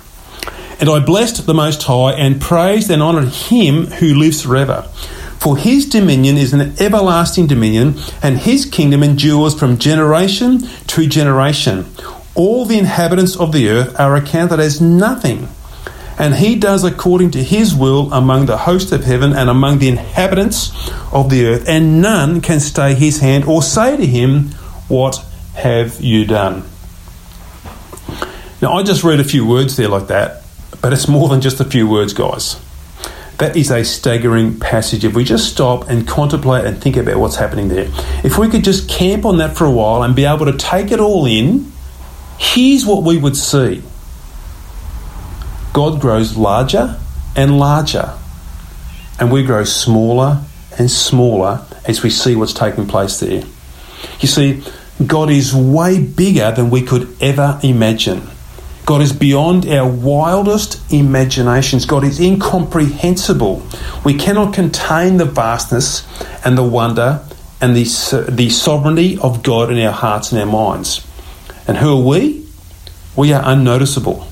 And 0.81 0.91
I 0.91 0.99
blessed 0.99 1.47
the 1.47 1.55
Most 1.55 1.85
High 1.85 2.15
and 2.15 2.41
praised 2.41 2.91
and 2.91 3.01
honoured 3.01 3.29
him 3.29 3.87
who 3.87 4.15
lives 4.15 4.43
forever. 4.43 4.83
For 5.39 5.57
his 5.57 5.89
dominion 5.89 6.37
is 6.37 6.53
an 6.53 6.75
everlasting 6.81 7.47
dominion, 7.47 7.95
and 8.25 8.39
his 8.39 8.67
kingdom 8.67 9.05
endures 9.05 9.57
from 9.57 9.79
generation 9.79 10.63
to 10.89 11.07
generation. 11.07 11.87
All 12.35 12.65
the 12.65 12.79
inhabitants 12.79 13.37
of 13.37 13.53
the 13.53 13.69
earth 13.69 13.99
are 14.01 14.17
accounted 14.17 14.59
as 14.59 14.81
nothing 14.81 15.49
and 16.19 16.35
he 16.35 16.57
does 16.57 16.83
according 16.83 17.31
to 17.31 17.43
his 17.43 17.75
will 17.75 18.13
among 18.13 18.47
the 18.47 18.59
host 18.59 18.91
of 18.93 19.05
heaven 19.05 19.33
and 19.33 19.49
among 19.49 19.79
the 19.79 19.89
inhabitants 19.89 20.91
of 21.13 21.31
the 21.31 21.47
earth, 21.47 21.69
and 21.69 22.03
none 22.03 22.41
can 22.41 22.59
stay 22.61 22.95
his 22.95 23.21
hand 23.21 23.45
or 23.45 23.63
say 23.63 23.97
to 23.97 24.07
him, 24.07 24.49
What 24.89 25.25
have 25.55 26.01
you 26.01 26.25
done? 26.25 26.65
Now, 28.61 28.73
I 28.73 28.83
just 28.83 29.05
read 29.05 29.21
a 29.21 29.25
few 29.25 29.47
words 29.47 29.77
there 29.77 29.89
like 29.89 30.09
that, 30.09 30.43
but 30.83 30.93
it's 30.93 31.07
more 31.07 31.29
than 31.29 31.41
just 31.41 31.61
a 31.61 31.65
few 31.65 31.89
words, 31.89 32.13
guys. 32.13 32.61
That 33.39 33.57
is 33.57 33.71
a 33.71 33.85
staggering 33.85 34.59
passage. 34.59 35.05
If 35.05 35.15
we 35.15 35.23
just 35.23 35.53
stop 35.53 35.89
and 35.89 36.09
contemplate 36.09 36.65
and 36.65 36.83
think 36.83 36.97
about 36.97 37.19
what's 37.19 37.37
happening 37.37 37.69
there, 37.69 37.89
if 38.25 38.37
we 38.37 38.49
could 38.49 38.65
just 38.65 38.89
camp 38.89 39.25
on 39.25 39.37
that 39.37 39.57
for 39.57 39.65
a 39.65 39.71
while 39.71 40.03
and 40.03 40.17
be 40.17 40.25
able 40.25 40.47
to 40.47 40.57
take 40.57 40.91
it 40.91 40.99
all 40.99 41.25
in, 41.25 41.71
here's 42.37 42.85
what 42.85 43.05
we 43.05 43.17
would 43.17 43.37
see 43.37 43.85
God 45.73 46.01
grows 46.01 46.37
larger 46.37 46.99
and 47.37 47.59
larger, 47.59 48.15
and 49.21 49.31
we 49.31 49.45
grow 49.45 49.65
smaller 49.65 50.43
and 50.79 50.91
smaller 50.91 51.65
as 51.87 52.03
we 52.03 52.11
see 52.11 52.37
what's 52.37 52.53
taking 52.53 52.87
place 52.87 53.21
there. 53.21 53.45
You 54.21 54.29
see, 54.29 54.63
God 55.05 55.31
is 55.31 55.55
way 55.55 56.03
bigger 56.03 56.51
than 56.53 56.71
we 56.71 56.83
could 56.83 57.17
ever 57.21 57.59
imagine. 57.63 58.29
God 58.85 59.03
is 59.03 59.13
beyond 59.13 59.67
our 59.67 59.87
wildest 59.87 60.81
imaginations. 60.91 61.85
God 61.85 62.05
is 62.05 62.19
incomprehensible. 62.19 63.63
We 64.05 64.15
cannot 64.15 64.55
contain 64.55 65.19
the 65.19 65.27
vastness 65.27 66.07
and 66.45 66.57
the 66.57 66.65
wonder 66.65 67.23
and 67.61 67.77
the, 67.77 67.85
the 68.31 68.49
sovereignty 68.49 69.19
of 69.19 69.43
God 69.43 69.71
in 69.71 69.79
our 69.81 69.93
hearts 69.93 70.33
and 70.33 70.41
our 70.41 70.47
minds. 70.47 71.07
And 71.67 71.77
who 71.77 72.01
are 72.01 72.05
we? 72.05 72.47
We 73.15 73.33
are 73.33 73.43
unnoticeable. 73.45 74.27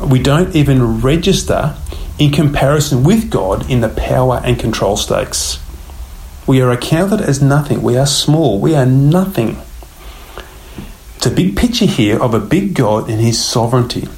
We 0.00 0.18
don't 0.18 0.54
even 0.56 1.00
register 1.00 1.76
in 2.18 2.32
comparison 2.32 3.04
with 3.04 3.30
God 3.30 3.70
in 3.70 3.80
the 3.80 3.88
power 3.88 4.40
and 4.44 4.58
control 4.58 4.96
stakes. 4.96 5.58
We 6.46 6.60
are 6.60 6.70
accounted 6.70 7.20
as 7.20 7.42
nothing. 7.42 7.82
We 7.82 7.96
are 7.96 8.06
small. 8.06 8.58
We 8.60 8.74
are 8.74 8.86
nothing. 8.86 9.58
It's 11.16 11.26
a 11.26 11.30
big 11.30 11.56
picture 11.56 11.86
here 11.86 12.20
of 12.20 12.34
a 12.34 12.40
big 12.40 12.74
God 12.74 13.08
and 13.10 13.20
His 13.20 13.42
sovereignty. 13.42 14.08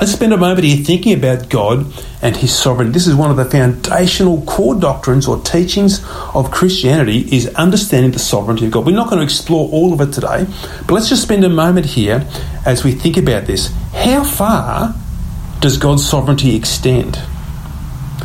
Let's 0.00 0.12
spend 0.12 0.32
a 0.32 0.36
moment 0.36 0.62
here 0.62 0.76
thinking 0.76 1.12
about 1.12 1.48
God 1.48 1.92
and 2.22 2.36
His 2.36 2.56
sovereignty. 2.56 2.92
This 2.92 3.08
is 3.08 3.16
one 3.16 3.32
of 3.32 3.36
the 3.36 3.44
foundational 3.44 4.42
core 4.42 4.76
doctrines 4.76 5.26
or 5.26 5.40
teachings 5.40 6.04
of 6.34 6.52
Christianity 6.52 7.26
is 7.34 7.48
understanding 7.56 8.12
the 8.12 8.20
sovereignty 8.20 8.66
of 8.66 8.70
God. 8.70 8.86
We're 8.86 8.94
not 8.94 9.08
going 9.08 9.18
to 9.18 9.24
explore 9.24 9.68
all 9.70 9.92
of 9.92 10.00
it 10.00 10.12
today, 10.12 10.46
but 10.86 10.90
let's 10.90 11.08
just 11.08 11.22
spend 11.22 11.42
a 11.42 11.48
moment 11.48 11.84
here 11.86 12.24
as 12.64 12.84
we 12.84 12.92
think 12.92 13.16
about 13.16 13.46
this. 13.46 13.72
How 13.92 14.22
far 14.22 14.94
does 15.58 15.78
God's 15.78 16.08
sovereignty 16.08 16.54
extend? 16.54 17.20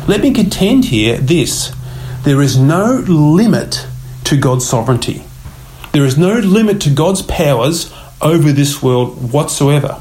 Let 0.06 0.20
me 0.20 0.32
contend 0.32 0.84
here 0.84 1.18
this 1.18 1.74
there 2.22 2.40
is 2.40 2.56
no 2.56 3.02
limit 3.08 3.84
to 4.24 4.36
God's 4.36 4.64
sovereignty. 4.64 5.24
There 5.90 6.04
is 6.04 6.16
no 6.16 6.38
limit 6.38 6.80
to 6.82 6.90
God's 6.90 7.22
powers 7.22 7.92
over 8.22 8.52
this 8.52 8.80
world 8.80 9.32
whatsoever. 9.32 10.00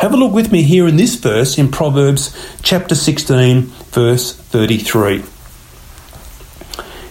Have 0.00 0.14
a 0.14 0.16
look 0.16 0.32
with 0.32 0.50
me 0.50 0.62
here 0.62 0.88
in 0.88 0.96
this 0.96 1.14
verse 1.16 1.58
in 1.58 1.70
Proverbs 1.70 2.34
chapter 2.62 2.94
16, 2.94 3.64
verse 3.92 4.34
33. 4.34 5.22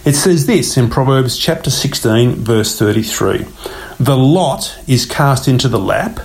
It 0.04 0.14
says 0.14 0.46
this 0.46 0.76
in 0.76 0.90
Proverbs 0.90 1.38
chapter 1.38 1.70
16, 1.70 2.34
verse 2.42 2.76
33 2.76 3.46
The 4.00 4.16
lot 4.16 4.76
is 4.88 5.06
cast 5.06 5.46
into 5.46 5.68
the 5.68 5.78
lap, 5.78 6.18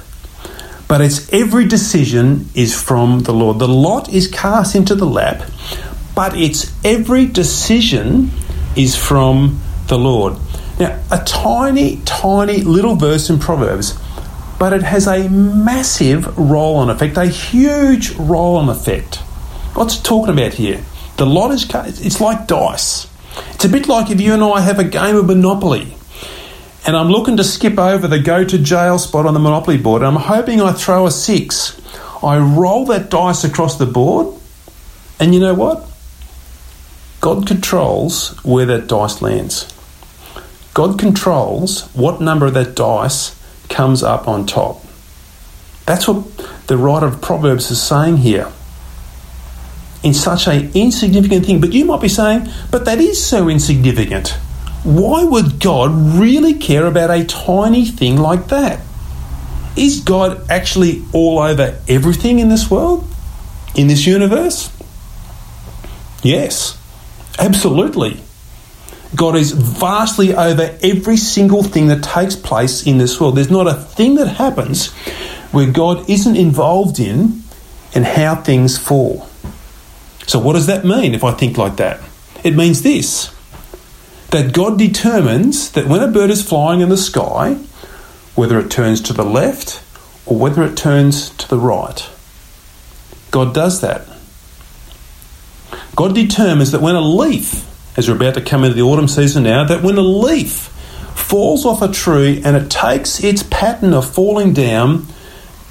but 0.87 1.01
its 1.01 1.31
every 1.31 1.67
decision 1.67 2.49
is 2.55 2.73
from 2.73 3.19
the 3.19 3.33
Lord. 3.33 3.59
The 3.59 3.67
lot 3.67 4.11
is 4.11 4.27
cast 4.27 4.73
into 4.73 4.95
the 4.95 5.05
lap, 5.05 5.47
but 6.15 6.35
its 6.35 6.73
every 6.83 7.27
decision 7.27 8.31
is 8.75 8.95
from 8.95 9.61
the 9.85 9.99
Lord. 9.99 10.37
Now, 10.79 10.99
a 11.11 11.19
tiny, 11.25 12.01
tiny 12.05 12.61
little 12.61 12.95
verse 12.95 13.29
in 13.29 13.37
Proverbs, 13.37 13.99
but 14.57 14.73
it 14.73 14.83
has 14.83 15.07
a 15.07 15.29
massive 15.29 16.37
roll 16.37 16.77
on 16.77 16.89
effect, 16.89 17.17
a 17.17 17.25
huge 17.25 18.11
roll 18.15 18.57
on 18.57 18.69
effect. 18.69 19.17
What's 19.75 19.99
it 19.99 20.03
talking 20.03 20.33
about 20.33 20.53
here? 20.53 20.83
The 21.17 21.25
lot 21.25 21.51
is, 21.51 21.65
it's 22.05 22.21
like 22.21 22.47
dice. 22.47 23.07
It's 23.51 23.65
a 23.65 23.69
bit 23.69 23.87
like 23.87 24.09
if 24.09 24.21
you 24.21 24.33
and 24.33 24.43
I 24.43 24.61
have 24.61 24.79
a 24.79 24.83
game 24.83 25.15
of 25.15 25.25
Monopoly 25.25 25.95
and 26.85 26.95
I'm 26.95 27.07
looking 27.07 27.37
to 27.37 27.43
skip 27.43 27.79
over 27.79 28.07
the 28.07 28.19
go 28.19 28.43
to 28.43 28.57
jail 28.57 28.99
spot 28.99 29.25
on 29.25 29.33
the 29.33 29.39
Monopoly 29.39 29.77
board 29.77 30.01
and 30.01 30.15
I'm 30.15 30.23
hoping 30.23 30.61
I 30.61 30.71
throw 30.71 31.07
a 31.07 31.11
six. 31.11 31.81
I 32.23 32.37
roll 32.37 32.85
that 32.85 33.09
dice 33.09 33.43
across 33.43 33.77
the 33.77 33.85
board, 33.85 34.39
and 35.19 35.33
you 35.33 35.39
know 35.39 35.53
what? 35.53 35.87
God 37.21 37.45
controls 37.45 38.37
where 38.43 38.65
that 38.65 38.87
dice 38.87 39.21
lands. 39.21 39.71
God 40.73 40.97
controls 40.99 41.83
what 41.93 42.21
number 42.21 42.45
of 42.45 42.53
that 42.53 42.75
dice 42.75 43.35
comes 43.69 44.03
up 44.03 44.27
on 44.27 44.45
top. 44.45 44.83
That's 45.85 46.07
what 46.07 46.25
the 46.67 46.77
writer 46.77 47.05
of 47.05 47.21
Proverbs 47.21 47.69
is 47.71 47.81
saying 47.81 48.17
here. 48.17 48.51
In 50.03 50.13
such 50.13 50.47
an 50.47 50.71
insignificant 50.73 51.45
thing. 51.45 51.61
But 51.61 51.73
you 51.73 51.85
might 51.85 52.01
be 52.01 52.09
saying, 52.09 52.49
but 52.71 52.85
that 52.85 52.99
is 52.99 53.23
so 53.23 53.49
insignificant. 53.49 54.29
Why 54.83 55.23
would 55.23 55.59
God 55.59 55.91
really 56.19 56.53
care 56.53 56.85
about 56.85 57.09
a 57.09 57.25
tiny 57.25 57.85
thing 57.85 58.17
like 58.17 58.47
that? 58.47 58.81
Is 59.75 59.99
God 60.01 60.49
actually 60.49 61.03
all 61.11 61.39
over 61.39 61.81
everything 61.87 62.39
in 62.39 62.49
this 62.49 62.69
world? 62.69 63.07
In 63.75 63.87
this 63.87 64.05
universe? 64.05 64.71
Yes, 66.23 66.79
absolutely. 67.39 68.21
God 69.15 69.35
is 69.35 69.51
vastly 69.51 70.35
over 70.35 70.77
every 70.81 71.17
single 71.17 71.63
thing 71.63 71.87
that 71.87 72.03
takes 72.03 72.35
place 72.35 72.85
in 72.85 72.97
this 72.97 73.19
world. 73.19 73.35
There's 73.37 73.51
not 73.51 73.67
a 73.67 73.73
thing 73.73 74.15
that 74.15 74.27
happens 74.27 74.91
where 75.51 75.71
God 75.71 76.09
isn't 76.09 76.35
involved 76.35 76.99
in 76.99 77.43
and 77.93 78.05
how 78.05 78.35
things 78.35 78.77
fall. 78.77 79.27
So, 80.27 80.39
what 80.39 80.53
does 80.53 80.67
that 80.67 80.85
mean 80.85 81.13
if 81.13 81.23
I 81.23 81.31
think 81.31 81.57
like 81.57 81.77
that? 81.77 82.01
It 82.43 82.55
means 82.55 82.81
this 82.81 83.33
that 84.31 84.53
God 84.53 84.77
determines 84.77 85.71
that 85.71 85.87
when 85.87 86.01
a 86.01 86.07
bird 86.07 86.29
is 86.29 86.43
flying 86.43 86.81
in 86.81 86.89
the 86.89 86.97
sky, 86.97 87.53
whether 88.33 88.59
it 88.59 88.69
turns 88.69 88.99
to 89.01 89.13
the 89.13 89.23
left 89.23 89.81
or 90.25 90.37
whether 90.37 90.63
it 90.63 90.75
turns 90.75 91.29
to 91.29 91.47
the 91.47 91.57
right, 91.57 92.09
God 93.31 93.53
does 93.53 93.81
that. 93.81 94.07
God 95.95 96.15
determines 96.15 96.71
that 96.71 96.81
when 96.81 96.95
a 96.95 97.01
leaf 97.01 97.65
as 97.97 98.09
we're 98.09 98.15
about 98.15 98.33
to 98.35 98.41
come 98.41 98.63
into 98.63 98.75
the 98.75 98.81
autumn 98.81 99.07
season 99.07 99.43
now, 99.43 99.63
that 99.63 99.83
when 99.83 99.97
a 99.97 100.01
leaf 100.01 100.69
falls 101.15 101.65
off 101.65 101.81
a 101.81 101.91
tree 101.91 102.41
and 102.43 102.55
it 102.55 102.69
takes 102.69 103.23
its 103.23 103.43
pattern 103.43 103.93
of 103.93 104.09
falling 104.09 104.53
down, 104.53 105.05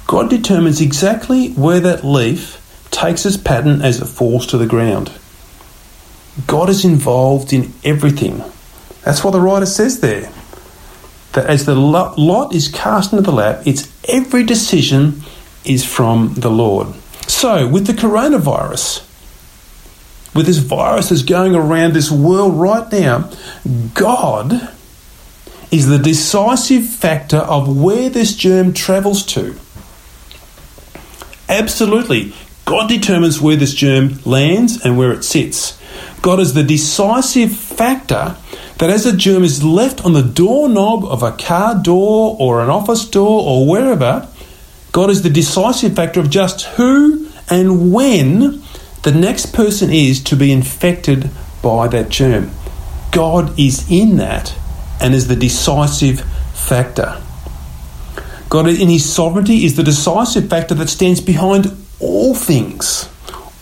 God 0.07 0.29
determines 0.29 0.81
exactly 0.81 1.49
where 1.49 1.79
that 1.79 2.03
leaf 2.03 2.61
takes 2.91 3.25
its 3.25 3.37
pattern 3.37 3.81
as 3.81 4.01
it 4.01 4.05
falls 4.05 4.47
to 4.47 4.57
the 4.57 4.65
ground. 4.65 5.11
God 6.47 6.69
is 6.69 6.83
involved 6.83 7.53
in 7.53 7.73
everything. 7.83 8.43
That's 9.03 9.23
what 9.23 9.31
the 9.31 9.39
writer 9.39 9.65
says 9.65 10.01
there. 10.01 10.31
That 11.33 11.45
as 11.47 11.65
the 11.65 11.75
lot 11.75 12.55
is 12.55 12.67
cast 12.67 13.13
into 13.13 13.23
the 13.23 13.31
lap, 13.31 13.65
its 13.65 13.91
every 14.09 14.43
decision 14.43 15.21
is 15.63 15.85
from 15.85 16.33
the 16.35 16.49
Lord. 16.49 16.93
So, 17.27 17.67
with 17.67 17.87
the 17.87 17.93
coronavirus, 17.93 19.04
with 20.35 20.45
this 20.45 20.57
virus 20.57 21.09
that's 21.09 21.23
going 21.23 21.55
around 21.55 21.93
this 21.93 22.11
world 22.11 22.59
right 22.59 22.91
now, 22.91 23.31
God 23.93 24.73
is 25.71 25.87
the 25.87 25.97
decisive 25.97 26.85
factor 26.85 27.37
of 27.37 27.81
where 27.81 28.09
this 28.09 28.35
germ 28.35 28.73
travels 28.73 29.25
to. 29.25 29.55
Absolutely. 31.47 32.33
God 32.65 32.89
determines 32.89 33.39
where 33.39 33.55
this 33.55 33.73
germ 33.73 34.19
lands 34.25 34.83
and 34.83 34.97
where 34.97 35.11
it 35.11 35.23
sits. 35.23 35.79
God 36.21 36.39
is 36.39 36.53
the 36.53 36.63
decisive 36.63 37.55
factor 37.55 38.35
that 38.79 38.89
as 38.89 39.05
a 39.05 39.15
germ 39.15 39.43
is 39.43 39.63
left 39.63 40.03
on 40.03 40.13
the 40.13 40.23
doorknob 40.23 41.05
of 41.05 41.23
a 41.23 41.31
car 41.31 41.75
door 41.81 42.35
or 42.39 42.61
an 42.61 42.69
office 42.69 43.07
door 43.07 43.41
or 43.41 43.67
wherever, 43.67 44.27
God 44.91 45.09
is 45.09 45.21
the 45.21 45.29
decisive 45.29 45.95
factor 45.95 46.19
of 46.19 46.29
just 46.29 46.63
who 46.63 47.29
and 47.49 47.93
when 47.93 48.64
the 49.05 49.11
next 49.11 49.53
person 49.53 49.93
is 49.93 50.19
to 50.23 50.35
be 50.35 50.51
infected 50.51 51.29
by 51.61 51.87
that 51.87 52.09
germ. 52.09 52.49
God 53.11 53.57
is 53.57 53.89
in 53.89 54.17
that 54.17 54.57
and 54.99 55.13
is 55.13 55.27
the 55.27 55.35
decisive 55.35 56.21
factor. 56.55 57.21
God, 58.49 58.67
in 58.67 58.89
His 58.89 59.07
sovereignty, 59.07 59.63
is 59.63 59.75
the 59.75 59.83
decisive 59.83 60.49
factor 60.49 60.73
that 60.73 60.89
stands 60.89 61.21
behind 61.21 61.67
all 61.99 62.33
things. 62.33 63.07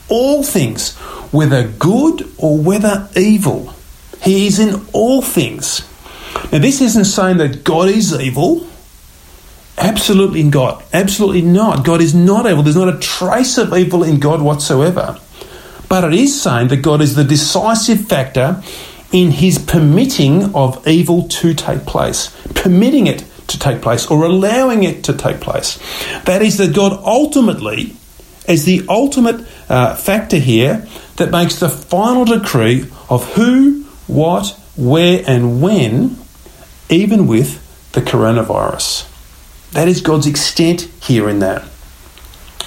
All 0.08 0.44
things, 0.44 0.96
whether 1.34 1.68
good 1.68 2.26
or 2.38 2.58
whether 2.58 3.10
evil. 3.14 3.74
He 4.22 4.48
is 4.48 4.60
in 4.60 4.86
all 4.94 5.22
things. 5.22 5.86
Now, 6.54 6.60
this 6.60 6.80
isn't 6.80 7.06
saying 7.06 7.38
that 7.38 7.66
God 7.66 7.90
is 7.90 8.18
evil 8.18 8.66
absolutely 9.78 10.50
God. 10.50 10.84
Absolutely 10.94 11.42
not. 11.42 11.84
God 11.84 12.02
is 12.02 12.16
not 12.16 12.46
evil. 12.46 12.64
There's 12.64 12.76
not 12.76 12.94
a 12.94 13.00
trace 13.00 13.58
of 13.58 13.74
evil 13.74 14.04
in 14.04 14.20
God 14.20 14.42
whatsoever. 14.42 15.20
But 15.94 16.06
it 16.06 16.16
is 16.16 16.42
saying 16.42 16.70
that 16.70 16.78
God 16.78 17.04
is 17.04 17.14
the 17.14 17.24
decisive 17.24 18.08
factor 18.08 18.64
in 19.12 19.30
his 19.30 19.60
permitting 19.60 20.56
of 20.56 20.88
evil 20.88 21.28
to 21.28 21.54
take 21.54 21.86
place, 21.86 22.36
permitting 22.56 23.06
it 23.06 23.24
to 23.50 23.60
take 23.60 23.80
place 23.84 24.08
or 24.08 24.24
allowing 24.24 24.82
it 24.82 25.04
to 25.04 25.14
take 25.14 25.40
place. 25.40 25.78
That 26.24 26.42
is, 26.42 26.58
that 26.58 26.74
God 26.74 27.00
ultimately, 27.06 27.96
is 28.48 28.66
the 28.66 28.84
ultimate 28.90 29.48
uh, 29.70 29.94
factor 29.94 30.38
here, 30.38 30.88
that 31.18 31.30
makes 31.30 31.60
the 31.60 31.70
final 31.70 32.26
decree 32.26 32.90
of 33.08 33.36
who, 33.36 33.84
what, 34.08 34.60
where, 34.76 35.24
and 35.28 35.62
when, 35.62 36.18
even 36.90 37.28
with 37.28 37.92
the 37.92 38.02
coronavirus. 38.02 39.08
That 39.74 39.88
is 39.88 40.02
God's 40.02 40.26
extent 40.26 40.90
here 41.04 41.30
in 41.30 41.38
that. 41.38 41.64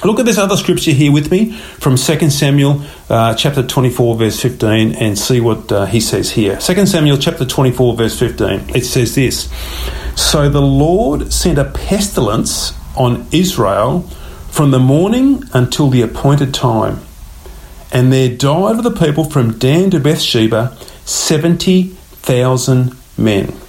Look 0.05 0.21
at 0.21 0.27
this 0.27 0.37
other 0.39 0.57
scripture 0.57 0.91
here 0.91 1.11
with 1.11 1.31
me 1.31 1.53
from 1.53 1.97
2 1.97 2.31
Samuel 2.31 2.83
uh, 3.09 3.35
chapter 3.35 3.67
24 3.67 4.17
verse 4.17 4.41
15 4.41 4.95
and 4.95 5.19
see 5.19 5.41
what 5.41 5.73
uh, 5.73 5.87
he 5.87 6.01
says 6.01 6.31
here. 6.31 6.59
2 6.59 6.87
Samuel 6.87 7.17
chapter 7.17 7.47
24 7.47 7.97
verse 7.97 8.19
15. 8.19 8.77
It 8.77 8.85
says 8.85 9.15
this. 9.15 9.51
So 10.15 10.49
the 10.51 10.61
Lord 10.61 11.33
sent 11.33 11.59
a 11.59 11.65
pestilence 11.65 12.73
on 12.95 13.27
Israel 13.33 14.03
from 14.51 14.71
the 14.71 14.79
morning 14.79 15.45
until 15.53 15.89
the 15.89 16.03
appointed 16.03 16.53
time. 16.53 17.01
And 17.93 18.13
there 18.13 18.29
died 18.29 18.77
of 18.77 18.85
the 18.85 18.91
people 18.91 19.25
from 19.25 19.59
Dan 19.59 19.91
to 19.91 20.01
Beersheba 20.01 20.77
70,000 21.05 22.97
men. 23.17 23.66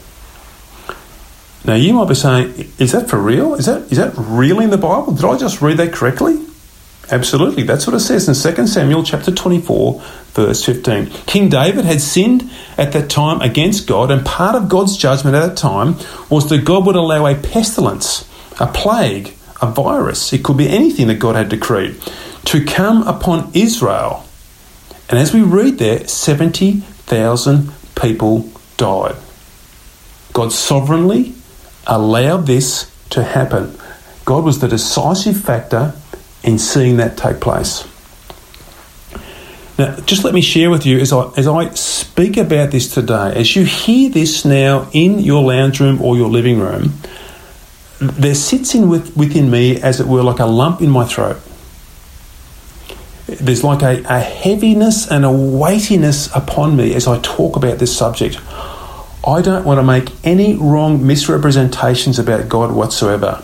Now 1.66 1.76
you 1.76 1.94
might 1.94 2.08
be 2.08 2.16
saying, 2.16 2.72
is 2.78 2.92
that 2.94 3.10
for 3.10 3.20
real? 3.20 3.56
Is 3.56 3.66
that 3.66 3.92
is 3.92 3.98
that 3.98 4.14
really 4.16 4.66
in 4.66 4.70
the 4.70 4.78
Bible? 4.78 5.14
Did 5.14 5.26
I 5.26 5.38
just 5.38 5.62
read 5.62 5.78
that 5.78 5.94
correctly? 5.94 6.46
Absolutely, 7.10 7.64
that's 7.64 7.88
what 7.88 7.96
it 7.96 8.02
says 8.02 8.28
in 8.28 8.56
2 8.56 8.68
Samuel 8.68 9.02
chapter 9.02 9.32
24, 9.32 10.02
verse 10.34 10.66
15. 10.66 11.06
King 11.26 11.48
David 11.48 11.86
had 11.86 12.02
sinned 12.02 12.52
at 12.78 12.92
that 12.92 13.10
time 13.10 13.40
against 13.40 13.88
God, 13.88 14.12
and 14.12 14.26
part 14.26 14.56
of 14.56 14.68
God's 14.68 14.98
judgment 14.98 15.34
at 15.34 15.48
that 15.48 15.58
time 15.58 15.96
was 16.30 16.50
that 16.50 16.66
God 16.66 16.86
would 16.86 16.98
allow 16.98 17.26
a 17.26 17.36
pestilence, 17.36 18.30
a 18.60 18.68
plague, 18.68 19.34
a 19.62 19.68
virus, 19.68 20.34
it 20.34 20.44
could 20.44 20.58
be 20.58 20.68
anything 20.68 21.08
that 21.08 21.16
God 21.16 21.36
had 21.38 21.48
decreed, 21.48 21.96
to 22.44 22.66
come 22.66 23.08
upon 23.08 23.52
Israel. 23.54 24.26
And 25.10 25.18
as 25.18 25.34
we 25.34 25.42
read 25.42 25.78
there, 25.78 26.06
70,000 26.06 27.72
people 27.96 28.50
died. 28.76 29.16
God 30.34 30.52
sovereignly 30.52 31.37
allowed 31.88 32.46
this 32.46 32.92
to 33.12 33.24
happen. 33.24 33.78
God 34.26 34.44
was 34.44 34.60
the 34.60 34.68
decisive 34.68 35.40
factor 35.40 35.94
in 36.44 36.60
seeing 36.60 36.98
that 36.98 37.18
take 37.18 37.40
place. 37.40 37.88
Now, 39.78 39.96
just 40.02 40.24
let 40.24 40.34
me 40.34 40.42
share 40.42 40.72
with 40.72 40.86
you 40.86 41.00
as 41.00 41.14
I, 41.14 41.30
as 41.38 41.48
I 41.48 41.70
speak 41.76 42.38
about 42.38 42.72
this 42.72 42.92
today, 42.94 43.34
as 43.36 43.56
you 43.56 43.64
hear 43.64 44.10
this 44.10 44.44
now 44.44 44.90
in 44.92 45.20
your 45.20 45.44
lounge 45.44 45.80
room 45.80 46.02
or 46.02 46.18
your 46.18 46.30
living 46.30 46.60
room, 46.60 46.94
there 48.00 48.36
sits 48.36 48.74
in 48.74 48.90
with, 48.90 49.16
within 49.16 49.52
me, 49.52 49.80
as 49.80 50.00
it 50.00 50.08
were, 50.08 50.24
like 50.24 50.40
a 50.40 50.46
lump 50.46 50.82
in 50.82 50.90
my 50.90 51.06
throat. 51.06 51.38
There's 53.28 53.64
like 53.64 53.82
a, 53.84 54.04
a 54.08 54.20
heaviness 54.20 55.12
and 55.12 55.26
a 55.26 55.32
weightiness 55.32 56.34
upon 56.36 56.76
me 56.76 56.96
as 56.96 57.08
I 57.08 57.20
talk 57.20 57.56
about 57.56 57.78
this 57.78 57.96
subject. 57.96 58.40
I 59.26 59.42
don't 59.42 59.66
want 59.66 59.80
to 59.80 59.84
make 59.84 60.12
any 60.24 60.56
wrong 60.56 61.06
misrepresentations 61.06 62.20
about 62.20 62.50
God 62.50 62.72
whatsoever. 62.72 63.44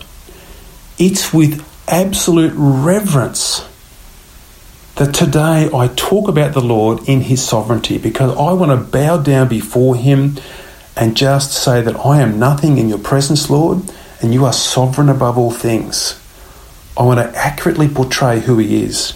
It's 0.97 1.33
with 1.33 1.67
absolute 1.87 2.53
reverence 2.55 3.67
that 4.95 5.13
today 5.13 5.69
I 5.73 5.87
talk 5.95 6.27
about 6.27 6.53
the 6.53 6.61
Lord 6.61 7.07
in 7.09 7.21
His 7.21 7.43
sovereignty 7.43 7.97
because 7.97 8.37
I 8.37 8.53
want 8.53 8.71
to 8.71 8.91
bow 8.91 9.17
down 9.17 9.47
before 9.47 9.95
Him 9.95 10.37
and 10.95 11.17
just 11.17 11.51
say 11.51 11.81
that 11.81 11.95
I 11.95 12.21
am 12.21 12.37
nothing 12.37 12.77
in 12.77 12.89
your 12.89 12.99
presence, 12.99 13.49
Lord, 13.49 13.81
and 14.21 14.33
you 14.33 14.45
are 14.45 14.53
sovereign 14.53 15.09
above 15.09 15.37
all 15.37 15.51
things. 15.51 16.19
I 16.95 17.03
want 17.03 17.19
to 17.19 17.37
accurately 17.37 17.87
portray 17.87 18.39
who 18.39 18.59
He 18.59 18.83
is. 18.83 19.13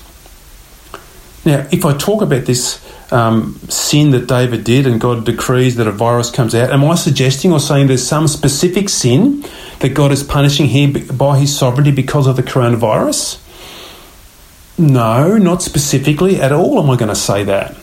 Now, 1.47 1.65
if 1.71 1.85
I 1.85 1.95
talk 1.95 2.21
about 2.21 2.43
this 2.43 2.83
um, 3.09 3.57
sin 3.69 4.11
that 4.11 4.27
David 4.27 4.65
did 4.65 4.85
and 4.85 4.99
God 4.99 5.25
decrees 5.25 5.77
that 5.77 5.87
a 5.87 5.93
virus 5.93 6.29
comes 6.29 6.53
out, 6.53 6.71
am 6.71 6.83
I 6.83 6.95
suggesting 6.95 7.53
or 7.53 7.61
saying 7.61 7.87
there's 7.87 8.05
some 8.05 8.27
specific 8.27 8.89
sin 8.89 9.45
that 9.79 9.93
God 9.93 10.11
is 10.11 10.23
punishing 10.23 10.65
here 10.65 10.91
by 11.13 11.39
his 11.39 11.57
sovereignty 11.57 11.91
because 11.91 12.27
of 12.27 12.35
the 12.35 12.43
coronavirus? 12.43 13.41
No, 14.77 15.37
not 15.37 15.61
specifically 15.61 16.35
at 16.35 16.51
all 16.51 16.83
am 16.83 16.89
I 16.89 16.97
going 16.97 17.07
to 17.07 17.15
say 17.15 17.45
that. 17.45 17.77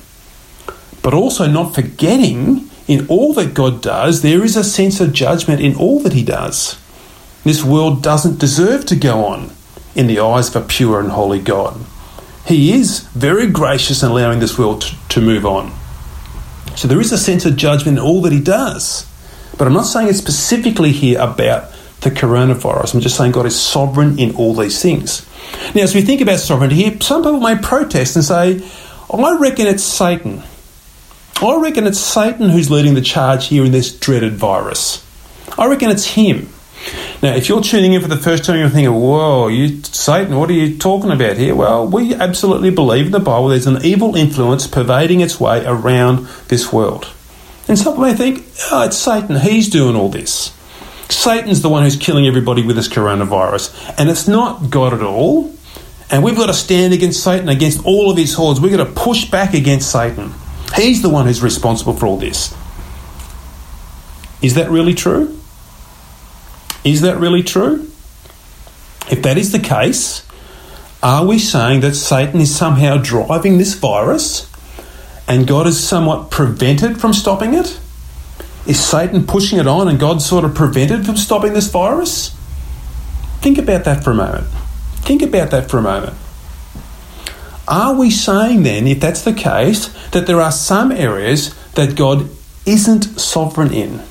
But 1.03 1.15
also 1.15 1.47
not 1.47 1.75
forgetting 1.75 2.69
in 2.87 3.07
all 3.07 3.33
that 3.33 3.55
God 3.55 3.81
does, 3.81 4.21
there 4.21 4.45
is 4.45 4.59
a 4.59 4.63
sense 4.63 5.01
of 5.01 5.15
judgment 5.15 5.63
in 5.63 5.75
all 5.77 6.01
that 6.01 6.13
he 6.13 6.23
does. 6.23 6.79
This 7.45 7.65
world 7.65 8.03
doesn't 8.03 8.39
deserve 8.39 8.85
to 8.85 8.95
go 8.95 9.25
on 9.25 9.53
in 9.95 10.07
the 10.07 10.21
eyes 10.21 10.55
of 10.55 10.63
a 10.63 10.67
pure 10.67 11.01
and 11.01 11.13
holy 11.13 11.41
God. 11.41 11.81
He 12.47 12.73
is 12.73 13.01
very 13.09 13.47
gracious 13.47 14.03
in 14.03 14.11
allowing 14.11 14.41
this 14.41 14.59
world 14.59 14.83
to, 14.83 14.97
to 15.11 15.21
move 15.21 15.47
on. 15.47 15.73
So 16.77 16.89
there 16.89 17.01
is 17.01 17.13
a 17.13 17.19
sense 17.19 17.47
of 17.47 17.57
judgment 17.57 17.99
in 17.99 18.05
all 18.05 18.21
that 18.23 18.33
he 18.33 18.41
does. 18.41 19.11
But 19.57 19.67
I'm 19.67 19.73
not 19.73 19.87
saying 19.87 20.09
it 20.09 20.15
specifically 20.15 20.93
here 20.93 21.21
about 21.21 21.71
the 22.01 22.11
coronavirus. 22.11 22.95
I'm 22.95 23.01
just 23.01 23.17
saying 23.17 23.33
God 23.33 23.47
is 23.47 23.59
sovereign 23.59 24.19
in 24.19 24.35
all 24.37 24.55
these 24.55 24.83
things. 24.83 25.27
Now, 25.75 25.83
as 25.83 25.95
we 25.95 26.03
think 26.03 26.21
about 26.21 26.41
sovereignty 26.41 26.77
here, 26.77 27.01
some 27.01 27.23
people 27.23 27.41
may 27.41 27.57
protest 27.57 28.17
and 28.17 28.25
say, 28.25 28.69
I 29.13 29.39
reckon 29.39 29.67
it's 29.67 29.85
Satan. 29.85 30.43
I 31.41 31.57
reckon 31.61 31.87
it's 31.87 31.99
Satan 31.99 32.51
who's 32.51 32.71
leading 32.71 32.95
the 32.95 33.01
charge 33.01 33.47
here 33.47 33.65
in 33.65 33.73
this 33.73 33.97
dreaded 33.97 34.35
virus. 34.35 35.05
I 35.59 35.67
reckon 35.67 35.91
it's 35.91 36.07
him. 36.07 36.49
Now, 37.23 37.35
if 37.35 37.49
you're 37.49 37.63
tuning 37.63 37.95
in 37.95 38.03
for 38.03 38.09
the 38.09 38.17
first 38.17 38.45
time, 38.45 38.59
you're 38.59 38.69
thinking, 38.69 38.95
whoa, 38.95 39.49
you 39.49 39.83
Satan, 39.83 40.37
what 40.37 40.51
are 40.51 40.55
you 40.55 40.77
talking 40.77 41.11
about 41.11 41.37
here? 41.37 41.55
Well, 41.55 41.87
we 41.87 42.15
absolutely 42.15 42.71
believe 42.71 43.07
in 43.07 43.13
the 43.13 43.21
Bible 43.21 43.49
there's 43.49 43.67
an 43.67 43.85
evil 43.85 44.15
influence 44.17 44.67
pervading 44.67 45.21
its 45.21 45.41
way 45.41 45.65
around 45.65 46.27
this 46.49 46.73
world. 46.73 47.11
And 47.67 47.79
some 47.79 48.01
may 48.01 48.13
think, 48.13 48.45
oh, 48.71 48.85
it's 48.85 48.97
Satan, 48.97 49.37
he's 49.37 49.71
doing 49.71 49.97
all 49.97 50.11
this. 50.11 50.53
Satan's 51.09 51.63
the 51.63 51.69
one 51.69 51.83
who's 51.83 51.97
killing 51.97 52.27
everybody 52.27 52.63
with 52.63 52.77
this 52.77 52.89
coronavirus. 52.89 53.95
And 53.99 54.11
it's 54.11 54.29
not 54.29 54.71
God 54.71 54.93
at 54.93 55.03
all. 55.03 55.55
And 56.11 56.23
we've 56.23 56.37
got 56.37 56.47
to 56.47 56.55
stand 56.55 56.93
against 56.93 57.23
Satan, 57.23 57.49
against 57.49 57.85
all 57.85 58.11
of 58.11 58.17
his 58.17 58.35
hordes. 58.35 58.61
We've 58.61 58.73
got 58.73 58.85
to 58.85 58.93
push 58.93 59.31
back 59.31 59.55
against 59.55 59.91
Satan. 59.91 60.33
He's 60.77 61.03
the 61.03 61.09
one 61.09 61.27
who's 61.27 61.43
responsible 61.43 61.95
for 61.95 62.07
all 62.07 62.17
this. 62.17 62.55
Is 64.43 64.55
that 64.55 64.71
really 64.71 64.95
true? 64.95 65.39
Is 66.85 67.01
that 67.01 67.19
really 67.19 67.43
true? 67.43 67.91
If 69.11 69.23
that 69.23 69.39
is 69.39 69.53
the 69.53 69.59
case, 69.59 70.27
are 71.03 71.27
we 71.27 71.39
saying 71.39 71.81
that 71.81 71.95
Satan 71.95 72.41
is 72.41 72.55
somehow 72.55 72.99
driving 72.99 73.59
this 73.59 73.75
virus 73.75 74.51
and 75.27 75.47
God 75.47 75.67
is 75.67 75.83
somewhat 75.83 76.31
prevented 76.31 77.01
from 77.01 77.13
stopping 77.13 77.55
it? 77.55 77.79
Is 78.67 78.83
Satan 78.83 79.27
pushing 79.27 79.59
it 79.59 79.67
on 79.67 79.89
and 79.89 79.99
God 79.99 80.23
sort 80.23 80.45
of 80.45 80.55
prevented 80.55 81.05
from 81.05 81.17
stopping 81.17 81.53
this 81.53 81.69
virus? 81.69 82.31
Think 83.41 83.59
about 83.59 83.85
that 83.85 84.03
for 84.03 84.13
a 84.13 84.15
moment. 84.15 84.47
Think 85.05 85.21
about 85.21 85.51
that 85.51 85.71
for 85.71 85.79
a 85.79 85.83
moment. 85.83 86.17
Are 87.69 87.95
we 87.95 88.11
saying 88.11 88.63
then, 88.63 88.87
if 88.87 89.01
that's 89.01 89.23
the 89.23 89.33
case, 89.33 89.89
that 90.11 90.27
there 90.27 90.41
are 90.41 90.53
some 90.53 90.93
areas 90.93 91.55
that 91.73 91.97
God 91.97 92.31
isn't 92.67 93.21
sovereign 93.21 93.73
in? 93.73 94.03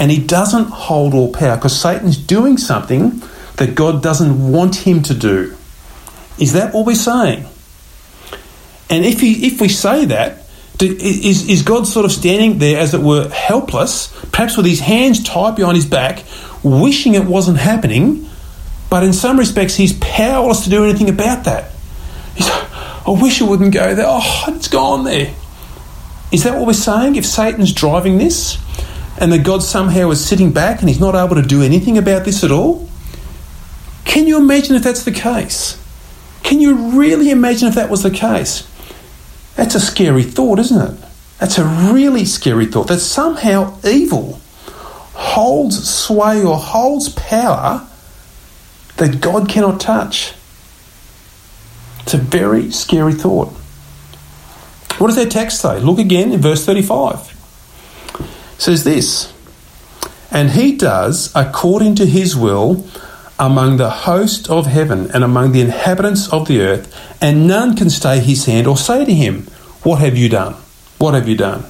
And 0.00 0.10
he 0.10 0.18
doesn't 0.18 0.70
hold 0.70 1.12
all 1.12 1.30
power 1.30 1.56
because 1.56 1.78
Satan's 1.78 2.16
doing 2.16 2.56
something 2.56 3.22
that 3.58 3.74
God 3.74 4.02
doesn't 4.02 4.50
want 4.50 4.74
him 4.74 5.02
to 5.02 5.14
do. 5.14 5.54
Is 6.38 6.54
that 6.54 6.72
what 6.72 6.86
we're 6.86 6.94
saying? 6.94 7.44
And 8.88 9.04
if, 9.04 9.20
he, 9.20 9.46
if 9.46 9.60
we 9.60 9.68
say 9.68 10.06
that, 10.06 10.38
is, 10.80 11.46
is 11.46 11.60
God 11.62 11.86
sort 11.86 12.06
of 12.06 12.12
standing 12.12 12.58
there, 12.58 12.80
as 12.80 12.94
it 12.94 13.02
were, 13.02 13.28
helpless, 13.28 14.08
perhaps 14.32 14.56
with 14.56 14.64
his 14.64 14.80
hands 14.80 15.22
tied 15.22 15.56
behind 15.56 15.76
his 15.76 15.84
back, 15.84 16.24
wishing 16.64 17.14
it 17.14 17.26
wasn't 17.26 17.58
happening, 17.58 18.26
but 18.88 19.04
in 19.04 19.12
some 19.12 19.38
respects, 19.38 19.74
he's 19.74 19.92
powerless 20.00 20.64
to 20.64 20.70
do 20.70 20.82
anything 20.82 21.10
about 21.10 21.44
that? 21.44 21.72
He's, 22.34 22.48
I 22.48 23.16
wish 23.20 23.42
it 23.42 23.44
wouldn't 23.44 23.74
go 23.74 23.94
there. 23.94 24.06
Oh, 24.08 24.44
it's 24.48 24.68
gone 24.68 25.04
there. 25.04 25.34
Is 26.32 26.44
that 26.44 26.56
what 26.56 26.66
we're 26.66 26.72
saying? 26.72 27.16
If 27.16 27.26
Satan's 27.26 27.74
driving 27.74 28.16
this? 28.16 28.56
And 29.20 29.30
that 29.32 29.44
God 29.44 29.62
somehow 29.62 30.10
is 30.10 30.24
sitting 30.24 30.50
back 30.50 30.80
and 30.80 30.88
he's 30.88 30.98
not 30.98 31.14
able 31.14 31.40
to 31.40 31.46
do 31.46 31.62
anything 31.62 31.98
about 31.98 32.24
this 32.24 32.42
at 32.42 32.50
all? 32.50 32.88
Can 34.04 34.26
you 34.26 34.38
imagine 34.38 34.74
if 34.74 34.82
that's 34.82 35.04
the 35.04 35.12
case? 35.12 35.80
Can 36.42 36.60
you 36.60 36.98
really 36.98 37.30
imagine 37.30 37.68
if 37.68 37.74
that 37.74 37.90
was 37.90 38.02
the 38.02 38.10
case? 38.10 38.66
That's 39.54 39.74
a 39.74 39.80
scary 39.80 40.22
thought, 40.22 40.58
isn't 40.58 40.80
it? 40.80 41.04
That's 41.38 41.58
a 41.58 41.64
really 41.64 42.24
scary 42.24 42.66
thought. 42.66 42.88
That 42.88 42.98
somehow 42.98 43.78
evil, 43.84 44.40
holds 45.12 45.88
sway 45.88 46.42
or 46.42 46.56
holds 46.56 47.10
power 47.10 47.86
that 48.96 49.20
God 49.20 49.48
cannot 49.48 49.80
touch. 49.80 50.34
It's 52.00 52.14
a 52.14 52.18
very 52.18 52.70
scary 52.70 53.12
thought. 53.12 53.48
What 54.98 55.08
does 55.08 55.18
our 55.18 55.26
text 55.26 55.60
say? 55.60 55.78
Look 55.78 55.98
again 55.98 56.32
in 56.32 56.40
verse 56.40 56.64
35. 56.64 57.39
Says 58.60 58.84
this 58.84 59.32
And 60.30 60.50
he 60.50 60.76
does 60.76 61.32
according 61.34 61.94
to 61.94 62.04
his 62.04 62.36
will 62.36 62.84
among 63.38 63.78
the 63.78 63.88
host 63.88 64.50
of 64.50 64.66
heaven 64.66 65.10
and 65.12 65.24
among 65.24 65.52
the 65.52 65.62
inhabitants 65.62 66.30
of 66.30 66.46
the 66.46 66.60
earth, 66.60 66.94
and 67.22 67.46
none 67.46 67.74
can 67.74 67.88
stay 67.88 68.20
his 68.20 68.44
hand 68.44 68.66
or 68.66 68.76
say 68.76 69.06
to 69.06 69.14
him, 69.14 69.44
What 69.82 70.00
have 70.00 70.18
you 70.18 70.28
done? 70.28 70.56
What 70.98 71.14
have 71.14 71.26
you 71.26 71.38
done? 71.38 71.64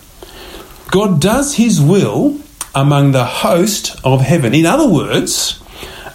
God 0.90 1.20
does 1.20 1.54
his 1.54 1.80
will 1.80 2.40
among 2.74 3.12
the 3.12 3.24
host 3.24 3.94
of 4.02 4.22
heaven. 4.22 4.52
In 4.52 4.66
other 4.66 4.88
words, 4.88 5.62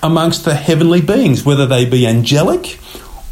amongst 0.04 0.44
the 0.44 0.56
heavenly 0.56 1.00
beings, 1.00 1.46
whether 1.46 1.66
they 1.66 1.86
be 1.86 2.06
angelic 2.06 2.82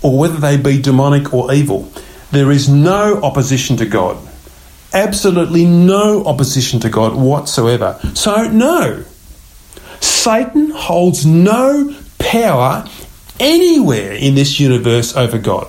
or 0.01 0.17
whether 0.17 0.37
they 0.37 0.55
be 0.55 0.81
demonic 0.81 1.33
or 1.33 1.53
evil. 1.53 1.91
There 2.31 2.51
is 2.51 2.69
no 2.69 3.21
opposition 3.21 3.75
to 3.77 3.85
God. 3.85 4.17
Absolutely 4.93 5.65
no 5.65 6.23
opposition 6.25 6.79
to 6.81 6.89
God 6.89 7.15
whatsoever. 7.15 7.99
So, 8.13 8.49
no. 8.49 9.03
Satan 9.99 10.69
holds 10.69 11.25
no 11.25 11.95
power 12.19 12.87
anywhere 13.39 14.13
in 14.13 14.35
this 14.35 14.59
universe 14.59 15.15
over 15.15 15.39
God. 15.39 15.67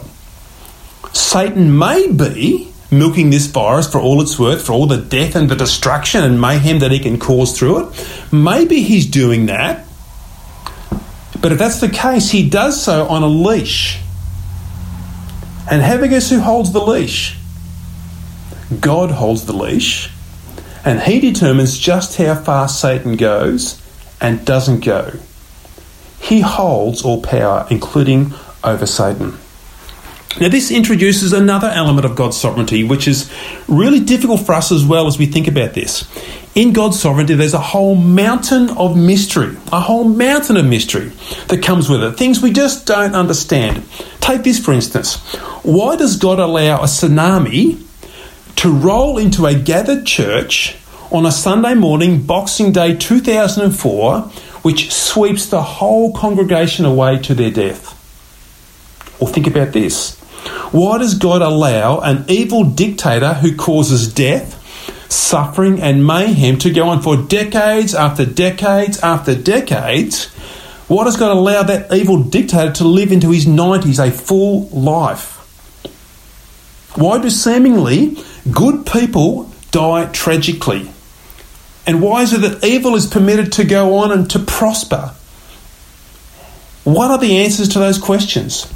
Satan 1.12 1.78
may 1.78 2.10
be 2.10 2.72
milking 2.90 3.30
this 3.30 3.46
virus 3.46 3.90
for 3.90 3.98
all 4.00 4.20
it's 4.20 4.38
worth, 4.38 4.66
for 4.66 4.72
all 4.72 4.86
the 4.86 4.98
death 4.98 5.34
and 5.36 5.48
the 5.48 5.56
destruction 5.56 6.22
and 6.22 6.40
mayhem 6.40 6.80
that 6.80 6.90
he 6.90 6.98
can 6.98 7.18
cause 7.18 7.56
through 7.56 7.88
it. 7.88 8.08
Maybe 8.32 8.82
he's 8.82 9.06
doing 9.06 9.46
that. 9.46 9.86
But 11.40 11.52
if 11.52 11.58
that's 11.58 11.80
the 11.80 11.88
case, 11.88 12.30
he 12.30 12.48
does 12.48 12.82
so 12.82 13.06
on 13.06 13.22
a 13.22 13.26
leash. 13.26 14.00
And 15.70 15.82
having 15.82 16.12
us 16.14 16.30
who 16.30 16.40
holds 16.40 16.72
the 16.72 16.80
leash? 16.80 17.36
God 18.80 19.10
holds 19.10 19.46
the 19.46 19.52
leash, 19.52 20.10
and 20.84 21.00
he 21.00 21.20
determines 21.20 21.78
just 21.78 22.16
how 22.16 22.34
far 22.34 22.68
Satan 22.68 23.16
goes 23.16 23.80
and 24.20 24.44
doesn't 24.44 24.84
go. 24.84 25.12
He 26.20 26.40
holds 26.40 27.02
all 27.02 27.22
power, 27.22 27.66
including 27.70 28.32
over 28.62 28.86
Satan. 28.86 29.38
Now, 30.40 30.48
this 30.48 30.72
introduces 30.72 31.32
another 31.32 31.68
element 31.68 32.04
of 32.04 32.16
God's 32.16 32.36
sovereignty, 32.36 32.82
which 32.82 33.06
is 33.06 33.32
really 33.68 34.00
difficult 34.00 34.40
for 34.40 34.52
us 34.52 34.72
as 34.72 34.84
well 34.84 35.06
as 35.06 35.16
we 35.16 35.26
think 35.26 35.46
about 35.46 35.74
this. 35.74 36.08
In 36.56 36.72
God's 36.72 36.98
sovereignty, 36.98 37.34
there's 37.34 37.54
a 37.54 37.60
whole 37.60 37.94
mountain 37.94 38.70
of 38.70 38.96
mystery, 38.96 39.56
a 39.72 39.80
whole 39.80 40.04
mountain 40.04 40.56
of 40.56 40.64
mystery 40.64 41.12
that 41.48 41.62
comes 41.62 41.88
with 41.88 42.02
it, 42.02 42.16
things 42.16 42.42
we 42.42 42.52
just 42.52 42.84
don't 42.84 43.14
understand. 43.14 43.84
Take 44.20 44.42
this, 44.42 44.58
for 44.58 44.72
instance. 44.72 45.16
Why 45.62 45.94
does 45.94 46.16
God 46.16 46.40
allow 46.40 46.80
a 46.80 46.84
tsunami 46.84 47.84
to 48.56 48.72
roll 48.72 49.18
into 49.18 49.46
a 49.46 49.54
gathered 49.54 50.06
church 50.06 50.76
on 51.10 51.26
a 51.26 51.32
Sunday 51.32 51.74
morning, 51.74 52.22
Boxing 52.22 52.72
Day 52.72 52.96
2004, 52.96 54.20
which 54.62 54.92
sweeps 54.92 55.46
the 55.46 55.62
whole 55.62 56.12
congregation 56.12 56.84
away 56.84 57.18
to 57.18 57.34
their 57.34 57.50
death? 57.50 57.92
Or 59.20 59.28
think 59.28 59.46
about 59.46 59.72
this 59.72 60.18
why 60.72 60.98
does 60.98 61.14
God 61.14 61.40
allow 61.40 62.00
an 62.00 62.24
evil 62.28 62.64
dictator 62.64 63.34
who 63.34 63.56
causes 63.56 64.12
death, 64.12 64.60
suffering, 65.10 65.80
and 65.80 66.04
mayhem 66.04 66.58
to 66.58 66.70
go 66.70 66.88
on 66.88 67.00
for 67.00 67.16
decades 67.16 67.94
after 67.94 68.26
decades 68.26 68.98
after 68.98 69.34
decades? 69.34 70.26
Why 70.88 71.04
does 71.04 71.16
God 71.16 71.30
allow 71.30 71.62
that 71.62 71.92
evil 71.92 72.22
dictator 72.22 72.72
to 72.72 72.84
live 72.84 73.12
into 73.12 73.30
his 73.30 73.46
90s 73.46 74.04
a 74.04 74.10
full 74.10 74.68
life? 74.68 75.33
Why 76.94 77.20
do 77.20 77.28
seemingly 77.30 78.16
good 78.50 78.86
people 78.86 79.50
die 79.70 80.06
tragically? 80.06 80.90
And 81.86 82.00
why 82.00 82.22
is 82.22 82.32
it 82.32 82.40
that 82.42 82.64
evil 82.64 82.94
is 82.94 83.06
permitted 83.06 83.52
to 83.54 83.64
go 83.64 83.96
on 83.96 84.12
and 84.12 84.30
to 84.30 84.38
prosper? 84.38 85.12
What 86.84 87.10
are 87.10 87.18
the 87.18 87.38
answers 87.38 87.68
to 87.70 87.78
those 87.78 87.98
questions? 87.98 88.72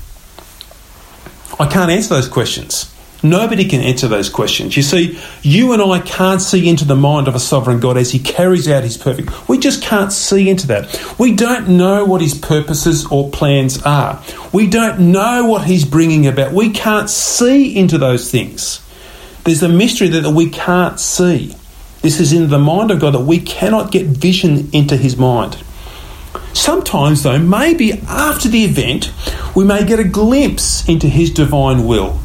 I 1.60 1.66
can't 1.66 1.90
answer 1.90 2.14
those 2.14 2.28
questions. 2.28 2.94
Nobody 3.22 3.64
can 3.64 3.80
answer 3.80 4.06
those 4.06 4.28
questions. 4.30 4.76
You 4.76 4.82
see, 4.84 5.18
you 5.42 5.72
and 5.72 5.82
I 5.82 5.98
can't 5.98 6.40
see 6.40 6.68
into 6.68 6.84
the 6.84 6.94
mind 6.94 7.26
of 7.26 7.34
a 7.34 7.40
sovereign 7.40 7.80
God 7.80 7.96
as 7.96 8.12
he 8.12 8.20
carries 8.20 8.68
out 8.68 8.84
his 8.84 8.96
perfect. 8.96 9.48
We 9.48 9.58
just 9.58 9.82
can't 9.82 10.12
see 10.12 10.48
into 10.48 10.68
that. 10.68 11.16
We 11.18 11.34
don't 11.34 11.68
know 11.70 12.04
what 12.04 12.20
his 12.20 12.38
purposes 12.38 13.06
or 13.06 13.28
plans 13.30 13.82
are. 13.82 14.22
We 14.52 14.68
don't 14.68 15.10
know 15.10 15.46
what 15.46 15.64
he's 15.64 15.84
bringing 15.84 16.28
about. 16.28 16.52
We 16.52 16.70
can't 16.70 17.10
see 17.10 17.76
into 17.76 17.98
those 17.98 18.30
things. 18.30 18.80
There's 19.42 19.64
a 19.64 19.68
mystery 19.68 20.08
that 20.08 20.30
we 20.32 20.50
can't 20.50 21.00
see. 21.00 21.56
This 22.02 22.20
is 22.20 22.32
in 22.32 22.48
the 22.48 22.58
mind 22.58 22.92
of 22.92 23.00
God 23.00 23.14
that 23.14 23.20
we 23.20 23.40
cannot 23.40 23.90
get 23.90 24.06
vision 24.06 24.70
into 24.72 24.96
his 24.96 25.16
mind. 25.16 25.60
Sometimes, 26.52 27.24
though, 27.24 27.38
maybe 27.38 27.94
after 27.94 28.48
the 28.48 28.64
event, 28.64 29.12
we 29.56 29.64
may 29.64 29.84
get 29.84 29.98
a 29.98 30.04
glimpse 30.04 30.88
into 30.88 31.08
his 31.08 31.32
divine 31.32 31.84
will. 31.84 32.20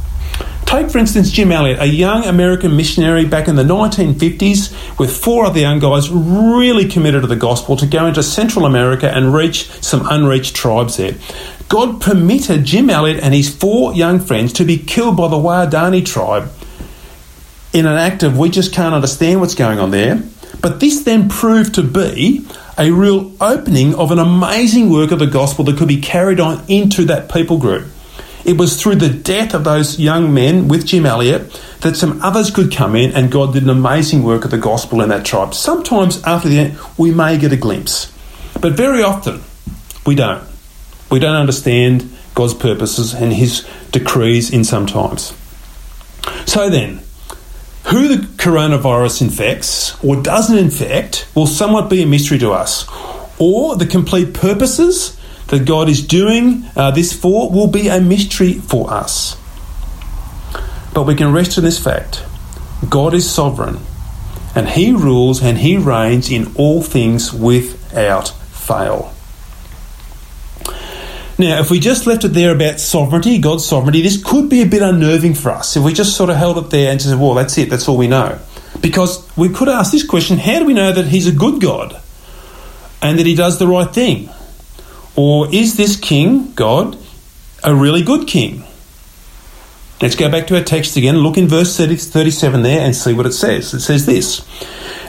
Take, 0.73 0.89
for 0.89 0.97
instance, 0.97 1.29
Jim 1.29 1.51
Elliot, 1.51 1.79
a 1.79 1.85
young 1.85 2.25
American 2.25 2.75
missionary 2.75 3.25
back 3.25 3.47
in 3.47 3.55
the 3.55 3.63
1950s 3.63 4.97
with 4.97 5.15
four 5.15 5.45
other 5.45 5.59
young 5.59 5.77
guys 5.77 6.09
really 6.09 6.87
committed 6.87 7.21
to 7.21 7.27
the 7.27 7.35
gospel 7.35 7.75
to 7.75 7.85
go 7.85 8.07
into 8.07 8.23
Central 8.23 8.65
America 8.65 9.07
and 9.07 9.35
reach 9.35 9.69
some 9.83 10.07
unreached 10.09 10.55
tribes 10.55 10.97
there. 10.97 11.13
God 11.69 12.01
permitted 12.01 12.65
Jim 12.65 12.89
Elliot 12.89 13.19
and 13.21 13.35
his 13.35 13.55
four 13.55 13.93
young 13.93 14.19
friends 14.19 14.51
to 14.53 14.65
be 14.65 14.79
killed 14.79 15.15
by 15.15 15.27
the 15.27 15.35
Waodani 15.35 16.03
tribe 16.03 16.51
in 17.71 17.85
an 17.85 17.95
act 17.95 18.23
of 18.23 18.39
we 18.39 18.49
just 18.49 18.73
can't 18.73 18.95
understand 18.95 19.41
what's 19.41 19.53
going 19.53 19.77
on 19.77 19.91
there. 19.91 20.23
But 20.59 20.79
this 20.79 21.03
then 21.03 21.29
proved 21.29 21.75
to 21.75 21.83
be 21.83 22.47
a 22.79 22.89
real 22.89 23.31
opening 23.39 23.93
of 23.93 24.09
an 24.09 24.17
amazing 24.17 24.89
work 24.89 25.11
of 25.11 25.19
the 25.19 25.27
gospel 25.27 25.65
that 25.65 25.77
could 25.77 25.87
be 25.87 26.01
carried 26.01 26.39
on 26.39 26.63
into 26.67 27.05
that 27.05 27.31
people 27.31 27.59
group. 27.59 27.92
It 28.45 28.57
was 28.57 28.81
through 28.81 28.95
the 28.95 29.09
death 29.09 29.53
of 29.53 29.63
those 29.63 29.99
young 29.99 30.33
men 30.33 30.67
with 30.67 30.85
Jim 30.85 31.05
Elliot 31.05 31.51
that 31.81 31.95
some 31.95 32.21
others 32.21 32.51
could 32.51 32.71
come 32.71 32.95
in 32.95 33.11
and 33.11 33.31
God 33.31 33.53
did 33.53 33.63
an 33.63 33.69
amazing 33.69 34.23
work 34.23 34.43
of 34.43 34.51
the 34.51 34.57
gospel 34.57 35.01
in 35.01 35.09
that 35.09 35.25
tribe. 35.25 35.53
Sometimes 35.53 36.21
after 36.23 36.49
the 36.49 36.59
end, 36.59 36.77
we 36.97 37.11
may 37.11 37.37
get 37.37 37.53
a 37.53 37.57
glimpse, 37.57 38.11
but 38.59 38.73
very 38.73 39.01
often 39.01 39.41
we 40.05 40.15
don't. 40.15 40.43
We 41.09 41.19
don't 41.19 41.35
understand 41.35 42.09
God's 42.35 42.53
purposes 42.53 43.13
and 43.13 43.31
His 43.31 43.67
decrees 43.91 44.51
in 44.51 44.63
some 44.63 44.87
times. 44.87 45.33
So 46.45 46.69
then, 46.69 47.01
who 47.85 48.07
the 48.07 48.25
coronavirus 48.37 49.21
infects 49.21 50.01
or 50.03 50.21
doesn't 50.21 50.57
infect 50.57 51.27
will 51.35 51.47
somewhat 51.47 51.89
be 51.89 52.01
a 52.01 52.05
mystery 52.05 52.39
to 52.39 52.51
us, 52.51 52.87
or 53.39 53.75
the 53.75 53.85
complete 53.85 54.33
purposes 54.33 55.17
that 55.47 55.65
God 55.65 55.89
is 55.89 56.05
doing 56.05 56.65
uh, 56.75 56.91
this 56.91 57.13
for 57.13 57.51
will 57.51 57.67
be 57.67 57.87
a 57.87 57.99
mystery 57.99 58.53
for 58.53 58.89
us. 58.89 59.37
But 60.93 61.03
we 61.03 61.15
can 61.15 61.33
rest 61.33 61.57
in 61.57 61.63
this 61.63 61.83
fact 61.83 62.23
God 62.89 63.13
is 63.13 63.29
sovereign, 63.29 63.79
and 64.55 64.69
He 64.69 64.91
rules 64.91 65.41
and 65.41 65.57
He 65.57 65.77
reigns 65.77 66.29
in 66.29 66.53
all 66.55 66.81
things 66.81 67.33
without 67.33 68.29
fail. 68.29 69.13
Now, 71.37 71.59
if 71.59 71.71
we 71.71 71.79
just 71.79 72.05
left 72.05 72.23
it 72.25 72.29
there 72.29 72.53
about 72.53 72.79
sovereignty, 72.79 73.39
God's 73.39 73.65
sovereignty, 73.65 74.01
this 74.01 74.23
could 74.23 74.49
be 74.49 74.61
a 74.61 74.67
bit 74.67 74.83
unnerving 74.83 75.33
for 75.33 75.49
us. 75.49 75.75
If 75.75 75.83
we 75.83 75.91
just 75.91 76.15
sort 76.15 76.29
of 76.29 76.35
held 76.35 76.57
it 76.59 76.69
there 76.69 76.91
and 76.91 77.01
said, 77.01 77.19
well, 77.19 77.33
that's 77.33 77.57
it, 77.57 77.71
that's 77.71 77.87
all 77.87 77.97
we 77.97 78.07
know. 78.07 78.39
Because 78.81 79.27
we 79.35 79.49
could 79.49 79.67
ask 79.67 79.91
this 79.91 80.05
question 80.05 80.37
how 80.37 80.59
do 80.59 80.65
we 80.65 80.73
know 80.73 80.91
that 80.91 81.07
He's 81.07 81.27
a 81.27 81.31
good 81.31 81.59
God 81.59 81.99
and 83.01 83.17
that 83.17 83.25
He 83.25 83.33
does 83.33 83.57
the 83.57 83.67
right 83.67 83.91
thing? 83.91 84.29
Or 85.15 85.53
is 85.53 85.77
this 85.77 85.95
king, 85.95 86.53
God, 86.53 86.97
a 87.63 87.73
really 87.75 88.03
good 88.03 88.27
king? 88.27 88.63
Let's 90.01 90.15
go 90.15 90.29
back 90.29 90.47
to 90.47 90.57
our 90.57 90.63
text 90.63 90.97
again. 90.97 91.17
Look 91.17 91.37
in 91.37 91.47
verse 91.47 91.77
30, 91.77 91.95
37 91.95 92.63
there 92.63 92.81
and 92.81 92.95
see 92.95 93.13
what 93.13 93.25
it 93.25 93.31
says. 93.33 93.73
It 93.73 93.81
says 93.81 94.05
this 94.05 94.45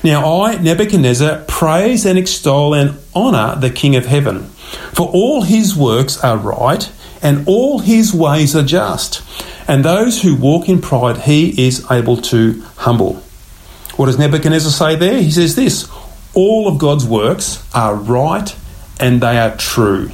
Now 0.05 0.43
I, 0.43 0.57
Nebuchadnezzar, 0.57 1.45
praise 1.49 2.07
and 2.07 2.19
extol 2.19 2.75
and 2.75 2.99
honour 3.15 3.59
the 3.59 3.71
King 3.71 3.97
of 3.97 4.07
heaven 4.07 4.51
for 4.93 5.09
all 5.09 5.43
his 5.43 5.77
works 5.77 6.23
are 6.23 6.37
right, 6.37 6.91
and 7.23 7.47
all 7.47 7.81
his 7.81 8.13
ways 8.13 8.55
are 8.55 8.63
just, 8.63 9.23
and 9.69 9.85
those 9.85 10.23
who 10.23 10.37
walk 10.37 10.69
in 10.69 10.81
pride 10.81 11.19
he 11.19 11.67
is 11.67 11.91
able 11.91 12.17
to 12.19 12.63
humble. 12.77 13.15
What 13.97 14.07
does 14.07 14.19
Nebuchadnezzar 14.19 14.71
say 14.71 14.97
there? 14.97 15.21
He 15.21 15.31
says 15.31 15.57
this 15.57 15.89
All 16.35 16.69
of 16.69 16.79
God's 16.79 17.05
works 17.05 17.67
are 17.75 17.95
right 17.95 18.55
and 19.01 19.21
they 19.21 19.39
are 19.39 19.57
true. 19.57 20.11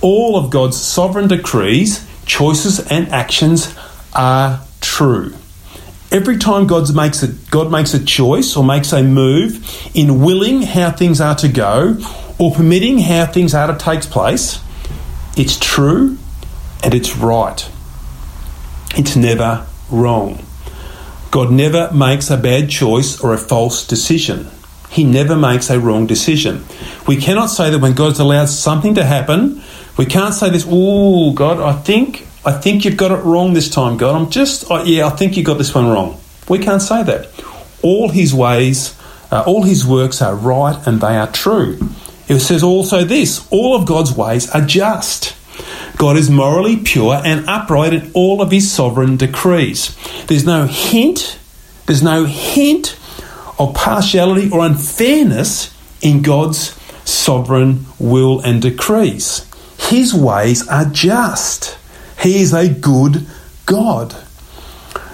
All 0.00 0.36
of 0.36 0.50
God's 0.50 0.80
sovereign 0.80 1.28
decrees, 1.28 2.06
choices, 2.26 2.80
and 2.90 3.08
actions 3.08 3.74
are 4.14 4.60
true. 4.80 5.34
Every 6.12 6.38
time 6.38 6.66
God 6.66 6.94
makes 6.94 7.22
a, 7.22 7.28
God 7.50 7.72
makes 7.72 7.94
a 7.94 8.04
choice 8.04 8.56
or 8.56 8.62
makes 8.62 8.92
a 8.92 9.02
move 9.02 9.90
in 9.94 10.22
willing 10.22 10.62
how 10.62 10.90
things 10.90 11.20
are 11.20 11.34
to 11.36 11.48
go 11.48 11.96
or 12.38 12.52
permitting 12.52 12.98
how 12.98 13.26
things 13.26 13.54
are 13.54 13.66
to 13.66 13.76
take 13.76 14.02
place, 14.02 14.60
it's 15.36 15.58
true 15.58 16.18
and 16.84 16.94
it's 16.94 17.16
right. 17.16 17.68
It's 18.96 19.16
never 19.16 19.66
wrong. 19.90 20.44
God 21.30 21.50
never 21.50 21.90
makes 21.92 22.30
a 22.30 22.36
bad 22.36 22.70
choice 22.70 23.20
or 23.20 23.34
a 23.34 23.38
false 23.38 23.84
decision. 23.84 24.48
He 24.94 25.02
never 25.02 25.34
makes 25.34 25.70
a 25.70 25.80
wrong 25.80 26.06
decision. 26.06 26.64
We 27.08 27.16
cannot 27.16 27.46
say 27.46 27.68
that 27.68 27.80
when 27.80 27.94
God's 27.94 28.20
allowed 28.20 28.48
something 28.48 28.94
to 28.94 29.02
happen, 29.02 29.60
we 29.98 30.06
can't 30.06 30.32
say 30.32 30.50
this, 30.50 30.64
oh, 30.68 31.32
God, 31.32 31.58
I 31.58 31.72
think, 31.72 32.28
I 32.44 32.52
think 32.52 32.84
you've 32.84 32.96
got 32.96 33.10
it 33.10 33.24
wrong 33.24 33.54
this 33.54 33.68
time, 33.68 33.96
God. 33.96 34.14
I'm 34.14 34.30
just, 34.30 34.70
oh, 34.70 34.84
yeah, 34.84 35.08
I 35.08 35.10
think 35.10 35.36
you 35.36 35.42
got 35.42 35.58
this 35.58 35.74
one 35.74 35.88
wrong. 35.88 36.20
We 36.48 36.60
can't 36.60 36.80
say 36.80 37.02
that. 37.02 37.28
All 37.82 38.08
his 38.08 38.32
ways, 38.32 38.96
uh, 39.32 39.42
all 39.44 39.64
his 39.64 39.84
works 39.84 40.22
are 40.22 40.36
right 40.36 40.80
and 40.86 41.00
they 41.00 41.16
are 41.16 41.32
true. 41.32 41.76
It 42.28 42.38
says 42.38 42.62
also 42.62 43.02
this 43.02 43.48
all 43.50 43.74
of 43.74 43.86
God's 43.86 44.16
ways 44.16 44.48
are 44.50 44.64
just. 44.64 45.34
God 45.96 46.16
is 46.16 46.30
morally 46.30 46.76
pure 46.76 47.20
and 47.24 47.48
upright 47.48 47.94
in 47.94 48.12
all 48.14 48.40
of 48.40 48.52
his 48.52 48.70
sovereign 48.70 49.16
decrees. 49.16 49.96
There's 50.26 50.46
no 50.46 50.66
hint, 50.66 51.36
there's 51.86 52.02
no 52.02 52.26
hint 52.26 52.96
of 53.58 53.74
partiality 53.74 54.50
or 54.50 54.64
unfairness 54.64 55.74
in 56.02 56.22
God's 56.22 56.78
sovereign 57.04 57.86
will 57.98 58.40
and 58.40 58.60
decrees. 58.60 59.46
His 59.78 60.14
ways 60.14 60.66
are 60.68 60.86
just. 60.86 61.78
He 62.20 62.40
is 62.40 62.52
a 62.52 62.68
good 62.68 63.26
God. 63.66 64.16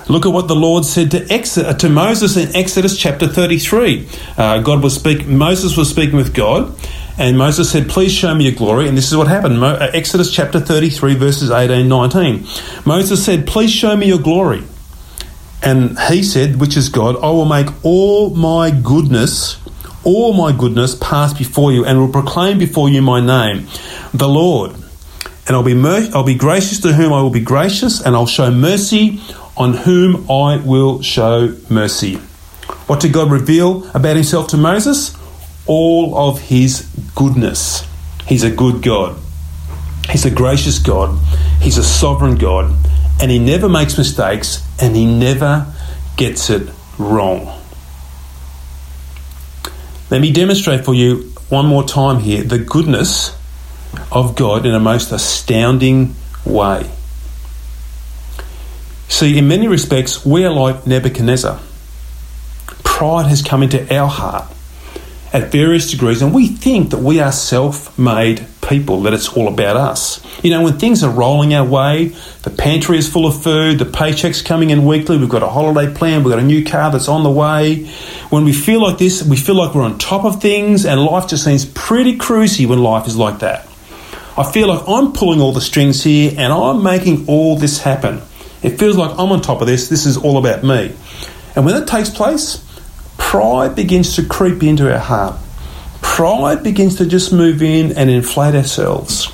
Look 0.08 0.26
at 0.26 0.32
what 0.32 0.48
the 0.48 0.56
Lord 0.56 0.84
said 0.84 1.12
to, 1.12 1.32
Exodus, 1.32 1.76
to 1.76 1.88
Moses 1.88 2.36
in 2.36 2.54
Exodus 2.56 2.98
chapter 2.98 3.28
33. 3.28 4.08
Uh, 4.36 4.60
God 4.60 4.82
was 4.82 4.96
speak, 4.96 5.26
Moses 5.26 5.76
was 5.76 5.88
speaking 5.88 6.16
with 6.16 6.34
God, 6.34 6.74
and 7.16 7.38
Moses 7.38 7.70
said, 7.70 7.88
Please 7.88 8.12
show 8.12 8.34
me 8.34 8.44
your 8.48 8.54
glory. 8.54 8.88
And 8.88 8.98
this 8.98 9.10
is 9.10 9.16
what 9.16 9.28
happened. 9.28 9.60
Mo- 9.60 9.74
uh, 9.74 9.90
Exodus 9.94 10.32
chapter 10.32 10.58
33, 10.58 11.14
verses 11.14 11.50
18 11.52 11.88
19. 11.88 12.44
Moses 12.84 13.24
said, 13.24 13.46
Please 13.46 13.70
show 13.70 13.96
me 13.96 14.06
your 14.06 14.18
glory. 14.18 14.64
And 15.62 15.98
he 15.98 16.22
said, 16.22 16.56
which 16.60 16.76
is 16.76 16.88
God, 16.88 17.16
I 17.16 17.30
will 17.30 17.44
make 17.44 17.68
all 17.84 18.30
my 18.30 18.70
goodness, 18.70 19.58
all 20.04 20.32
my 20.32 20.56
goodness 20.56 20.94
pass 20.94 21.34
before 21.34 21.72
you, 21.72 21.84
and 21.84 21.98
will 21.98 22.08
proclaim 22.08 22.58
before 22.58 22.88
you 22.88 23.02
my 23.02 23.20
name, 23.20 23.66
the 24.14 24.28
Lord. 24.28 24.72
And 25.46 25.56
I'll 25.56 25.62
be 25.62 25.74
mer- 25.74 26.08
I'll 26.14 26.22
be 26.22 26.34
gracious 26.34 26.80
to 26.80 26.92
whom 26.92 27.12
I 27.12 27.20
will 27.20 27.30
be 27.30 27.40
gracious, 27.40 28.00
and 28.00 28.14
I'll 28.14 28.26
show 28.26 28.50
mercy 28.50 29.20
on 29.56 29.74
whom 29.74 30.30
I 30.30 30.56
will 30.56 31.02
show 31.02 31.54
mercy. 31.68 32.16
What 32.86 33.00
did 33.00 33.12
God 33.12 33.30
reveal 33.30 33.88
about 33.94 34.16
himself 34.16 34.48
to 34.48 34.56
Moses? 34.56 35.16
All 35.66 36.16
of 36.16 36.40
his 36.40 36.88
goodness. 37.14 37.86
He's 38.26 38.44
a 38.44 38.50
good 38.50 38.82
God. 38.82 39.16
He's 40.08 40.24
a 40.24 40.30
gracious 40.30 40.78
God. 40.78 41.18
He's 41.60 41.78
a 41.78 41.84
sovereign 41.84 42.36
God 42.36 42.74
and 43.20 43.30
he 43.30 43.38
never 43.38 43.68
makes 43.68 43.98
mistakes 43.98 44.66
and 44.80 44.96
he 44.96 45.04
never 45.04 45.72
gets 46.16 46.50
it 46.50 46.68
wrong. 46.98 47.58
Let 50.10 50.20
me 50.20 50.32
demonstrate 50.32 50.84
for 50.84 50.94
you 50.94 51.32
one 51.48 51.66
more 51.66 51.84
time 51.84 52.20
here 52.20 52.42
the 52.42 52.58
goodness 52.58 53.36
of 54.10 54.36
God 54.36 54.66
in 54.66 54.74
a 54.74 54.80
most 54.80 55.12
astounding 55.12 56.14
way. 56.44 56.90
See, 59.08 59.36
in 59.36 59.48
many 59.48 59.68
respects, 59.68 60.24
we 60.24 60.44
are 60.44 60.52
like 60.52 60.86
Nebuchadnezzar. 60.86 61.60
Pride 62.84 63.26
has 63.26 63.42
come 63.42 63.62
into 63.62 63.94
our 63.94 64.08
heart 64.08 64.46
at 65.32 65.52
various 65.52 65.90
degrees, 65.90 66.22
and 66.22 66.34
we 66.34 66.48
think 66.48 66.90
that 66.90 66.98
we 66.98 67.20
are 67.20 67.30
self 67.30 67.96
made 67.98 68.46
people, 68.68 69.02
that 69.02 69.12
it's 69.14 69.28
all 69.28 69.48
about 69.48 69.76
us. 69.76 70.24
You 70.44 70.50
know, 70.50 70.62
when 70.62 70.78
things 70.78 71.04
are 71.04 71.10
rolling 71.10 71.54
our 71.54 71.64
way, 71.66 72.08
the 72.42 72.50
pantry 72.50 72.98
is 72.98 73.08
full 73.08 73.26
of 73.26 73.42
food, 73.42 73.78
the 73.78 73.84
paycheck's 73.84 74.42
coming 74.42 74.70
in 74.70 74.84
weekly, 74.84 75.18
we've 75.18 75.28
got 75.28 75.42
a 75.42 75.48
holiday 75.48 75.92
plan, 75.92 76.24
we've 76.24 76.32
got 76.32 76.40
a 76.40 76.46
new 76.46 76.64
car 76.64 76.90
that's 76.90 77.08
on 77.08 77.22
the 77.22 77.30
way. 77.30 77.86
When 78.30 78.44
we 78.44 78.52
feel 78.52 78.82
like 78.82 78.98
this, 78.98 79.22
we 79.22 79.36
feel 79.36 79.54
like 79.54 79.74
we're 79.74 79.82
on 79.82 79.98
top 79.98 80.24
of 80.24 80.40
things, 80.42 80.84
and 80.84 81.00
life 81.02 81.28
just 81.28 81.44
seems 81.44 81.64
pretty 81.64 82.18
cruisy 82.18 82.66
when 82.66 82.82
life 82.82 83.06
is 83.06 83.16
like 83.16 83.38
that. 83.40 83.66
I 84.36 84.50
feel 84.50 84.68
like 84.68 84.88
I'm 84.88 85.12
pulling 85.12 85.40
all 85.40 85.52
the 85.52 85.60
strings 85.60 86.02
here 86.02 86.30
and 86.30 86.52
I'm 86.52 86.82
making 86.82 87.26
all 87.26 87.56
this 87.56 87.78
happen. 87.78 88.22
It 88.62 88.78
feels 88.78 88.96
like 88.96 89.10
I'm 89.12 89.32
on 89.32 89.42
top 89.42 89.60
of 89.60 89.66
this, 89.66 89.88
this 89.88 90.06
is 90.06 90.16
all 90.16 90.38
about 90.38 90.62
me. 90.62 90.94
And 91.54 91.64
when 91.66 91.74
that 91.74 91.88
takes 91.88 92.08
place, 92.08 92.64
pride 93.30 93.76
begins 93.76 94.16
to 94.16 94.26
creep 94.26 94.60
into 94.60 94.92
our 94.92 94.98
heart. 94.98 95.36
Pride 96.02 96.64
begins 96.64 96.96
to 96.96 97.06
just 97.06 97.32
move 97.32 97.62
in 97.62 97.96
and 97.96 98.10
inflate 98.10 98.56
ourselves. 98.56 99.28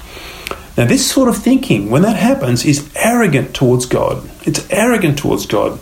Now, 0.76 0.84
this 0.84 1.10
sort 1.10 1.30
of 1.30 1.38
thinking, 1.38 1.88
when 1.88 2.02
that 2.02 2.16
happens, 2.16 2.66
is 2.66 2.92
arrogant 2.94 3.54
towards 3.54 3.86
God. 3.86 4.30
It's 4.46 4.68
arrogant 4.68 5.18
towards 5.18 5.46
God. 5.46 5.80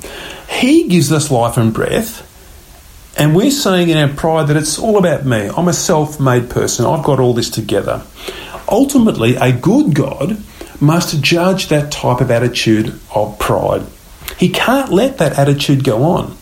He 0.49 0.87
gives 0.87 1.11
us 1.11 1.33
life 1.33 1.57
and 1.57 1.75
breath, 1.75 2.23
and 3.19 3.35
we're 3.35 3.51
saying 3.51 3.89
in 3.89 3.97
our 3.97 4.15
pride 4.15 4.47
that 4.47 4.57
it's 4.57 4.79
all 4.79 4.97
about 4.97 5.27
me. 5.27 5.49
I'm 5.49 5.67
a 5.67 5.73
self 5.73 6.21
made 6.21 6.49
person. 6.49 6.87
I've 6.87 7.03
got 7.03 7.19
all 7.19 7.35
this 7.35 7.51
together. 7.51 8.05
Ultimately, 8.69 9.35
a 9.35 9.51
good 9.51 9.93
God 9.93 10.41
must 10.81 11.21
judge 11.21 11.67
that 11.67 11.91
type 11.91 12.21
of 12.21 12.31
attitude 12.31 12.97
of 13.13 13.41
pride. 13.41 13.83
He 14.39 14.51
can't 14.51 14.93
let 14.93 15.19
that 15.19 15.37
attitude 15.37 15.83
go 15.83 16.05
on. 16.05 16.37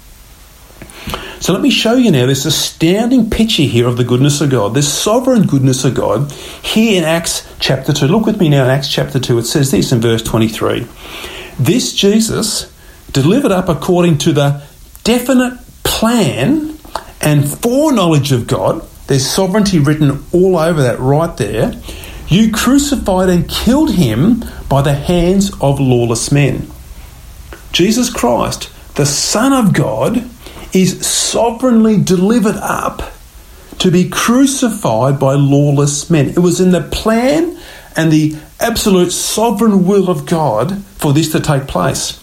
So 1.43 1.53
let 1.53 1.61
me 1.61 1.71
show 1.71 1.95
you 1.95 2.13
now 2.13 2.27
this 2.27 2.45
astounding 2.45 3.29
picture 3.29 3.65
here 3.65 3.89
of 3.89 3.97
the 3.97 4.05
goodness 4.05 4.41
of 4.41 4.51
God, 4.51 4.75
this 4.75 4.87
sovereign 4.97 5.49
goodness 5.49 5.85
of 5.85 5.97
God 5.97 6.31
here 6.31 6.97
in 6.97 7.03
Acts 7.03 7.45
chapter 7.59 7.93
2. 7.93 8.07
Look 8.07 8.27
with 8.27 8.39
me 8.39 8.49
now 8.49 8.63
in 8.63 8.71
Acts 8.71 8.87
chapter 8.89 9.19
2. 9.19 9.39
It 9.39 9.47
says 9.47 9.73
this 9.73 9.91
in 9.91 10.01
verse 10.01 10.23
23 10.23 10.87
This 11.59 11.95
Jesus 11.95 12.73
delivered 13.11 13.51
up 13.51 13.69
according 13.69 14.19
to 14.19 14.33
the 14.33 14.63
definite 15.03 15.59
plan 15.83 16.79
and 17.21 17.51
foreknowledge 17.51 18.31
of 18.31 18.47
God. 18.47 18.87
There's 19.09 19.29
sovereignty 19.29 19.81
written 19.81 20.23
all 20.33 20.57
over 20.57 20.81
that 20.81 21.01
right 21.01 21.37
there. 21.37 21.73
You 22.29 22.53
crucified 22.53 23.31
and 23.31 23.49
killed 23.49 23.95
him 23.97 24.45
by 24.69 24.83
the 24.83 24.95
hands 24.95 25.51
of 25.61 25.81
lawless 25.81 26.31
men. 26.31 26.71
Jesus 27.73 28.11
Christ, 28.11 28.71
the 28.95 29.07
Son 29.07 29.53
of 29.53 29.75
God, 29.75 30.31
is 30.73 31.07
sovereignly 31.07 32.03
delivered 32.03 32.57
up 32.57 33.13
to 33.79 33.91
be 33.91 34.09
crucified 34.09 35.19
by 35.19 35.35
lawless 35.35 36.09
men. 36.09 36.29
It 36.29 36.39
was 36.39 36.61
in 36.61 36.71
the 36.71 36.83
plan 36.83 37.59
and 37.97 38.13
the 38.13 38.37
absolute 38.61 39.11
sovereign 39.11 39.87
will 39.87 40.09
of 40.09 40.27
God 40.27 40.83
for 40.85 41.13
this 41.13 41.33
to 41.33 41.41
take 41.41 41.67
place. 41.67 42.19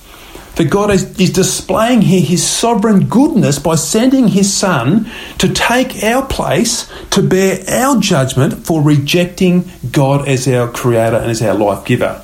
That 0.56 0.70
God 0.70 0.92
is, 0.92 1.20
is 1.20 1.32
displaying 1.32 2.02
here 2.02 2.22
his 2.22 2.46
sovereign 2.46 3.08
goodness 3.08 3.60
by 3.60 3.76
sending 3.76 4.30
his 4.30 4.54
Son 4.54 5.10
to 5.38 5.54
take 5.54 6.04
our 6.04 6.26
place, 6.26 6.92
to 7.12 7.22
bear 7.22 7.64
our 7.70 8.00
judgment 8.00 8.66
for 8.66 8.82
rejecting 8.82 9.70
God 9.92 10.28
as 10.28 10.48
our 10.48 10.70
creator 10.70 11.18
and 11.18 11.32
as 11.32 11.42
our 11.42 11.56
life 11.56 11.86
giver. 11.86 12.22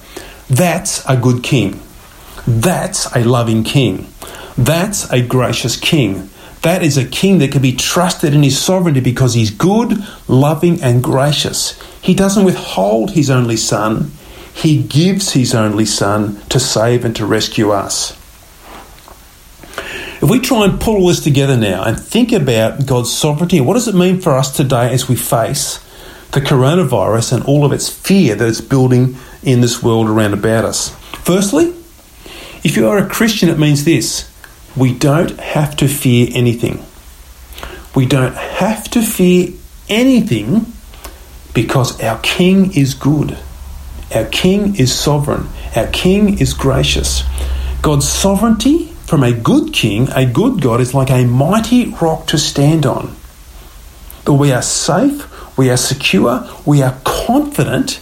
That's 0.50 1.06
a 1.08 1.18
good 1.18 1.44
king. 1.44 1.80
That's 2.46 3.14
a 3.16 3.24
loving 3.24 3.64
king. 3.64 4.08
That's 4.58 5.12
a 5.12 5.22
gracious 5.22 5.76
king. 5.76 6.30
That 6.62 6.82
is 6.82 6.98
a 6.98 7.06
king 7.06 7.40
that 7.40 7.52
can 7.52 7.62
be 7.62 7.74
trusted 7.74 8.34
in 8.34 8.42
his 8.42 8.60
sovereignty 8.60 9.02
because 9.02 9.34
he's 9.34 9.52
good, 9.52 10.04
loving, 10.28 10.82
and 10.82 11.04
gracious. 11.04 11.80
He 12.02 12.14
doesn't 12.14 12.46
withhold 12.46 13.12
his 13.12 13.30
only 13.30 13.58
son, 13.58 14.12
he 14.54 14.82
gives 14.82 15.34
his 15.34 15.54
only 15.54 15.86
son 15.86 16.40
to 16.50 16.60
save 16.60 17.04
and 17.04 17.16
to 17.18 17.26
rescue 17.26 17.72
us. 17.72 18.18
If 20.22 20.30
we 20.30 20.40
try 20.40 20.66
and 20.66 20.80
pull 20.80 20.96
all 20.96 21.08
this 21.10 21.20
together 21.20 21.58
now 21.58 21.84
and 21.84 22.00
think 22.00 22.32
about 22.32 22.86
God's 22.86 23.14
sovereignty, 23.14 23.60
what 23.60 23.74
does 23.74 23.88
it 23.88 23.96
mean 23.96 24.22
for 24.22 24.32
us 24.32 24.56
today 24.56 24.92
as 24.92 25.10
we 25.10 25.16
face 25.16 25.78
the 26.32 26.40
coronavirus 26.40 27.34
and 27.34 27.44
all 27.44 27.66
of 27.66 27.74
its 27.74 27.90
fear 27.90 28.34
that 28.34 28.48
it's 28.48 28.62
building 28.62 29.18
in 29.44 29.62
this 29.62 29.84
world 29.84 30.08
around 30.08 30.34
about 30.34 30.66
us? 30.66 30.90
Firstly, 31.24 31.76
if 32.64 32.76
you 32.78 32.88
are 32.88 32.98
a 32.98 33.08
Christian, 33.08 33.50
it 33.50 33.60
means 33.60 33.84
this 33.84 34.32
we 34.76 34.94
don't 34.94 35.40
have 35.40 35.76
to 35.78 35.88
fear 35.88 36.28
anything. 36.32 36.84
We 37.96 38.06
don't 38.06 38.36
have 38.36 38.90
to 38.92 39.02
fear 39.02 39.50
anything 39.88 40.66
because 41.54 42.02
our 42.02 42.20
King 42.20 42.74
is 42.76 42.94
good. 42.94 43.38
Our 44.14 44.26
King 44.26 44.76
is 44.76 44.94
sovereign. 44.94 45.48
Our 45.76 45.88
King 45.88 46.40
is 46.40 46.54
gracious. 46.54 47.24
God's 47.82 48.08
sovereignty 48.08 48.88
from 49.06 49.24
a 49.24 49.32
good 49.32 49.74
King, 49.74 50.10
a 50.12 50.26
good 50.26 50.62
God, 50.62 50.82
is 50.82 50.94
like 50.94 51.10
a 51.10 51.26
mighty 51.26 51.90
rock 52.02 52.28
to 52.28 52.38
stand 52.38 52.86
on. 52.86 53.16
But 54.26 54.34
we 54.34 54.52
are 54.52 54.62
safe, 54.62 55.58
we 55.58 55.70
are 55.70 55.78
secure, 55.78 56.50
we 56.66 56.82
are 56.82 56.98
confident 57.04 58.02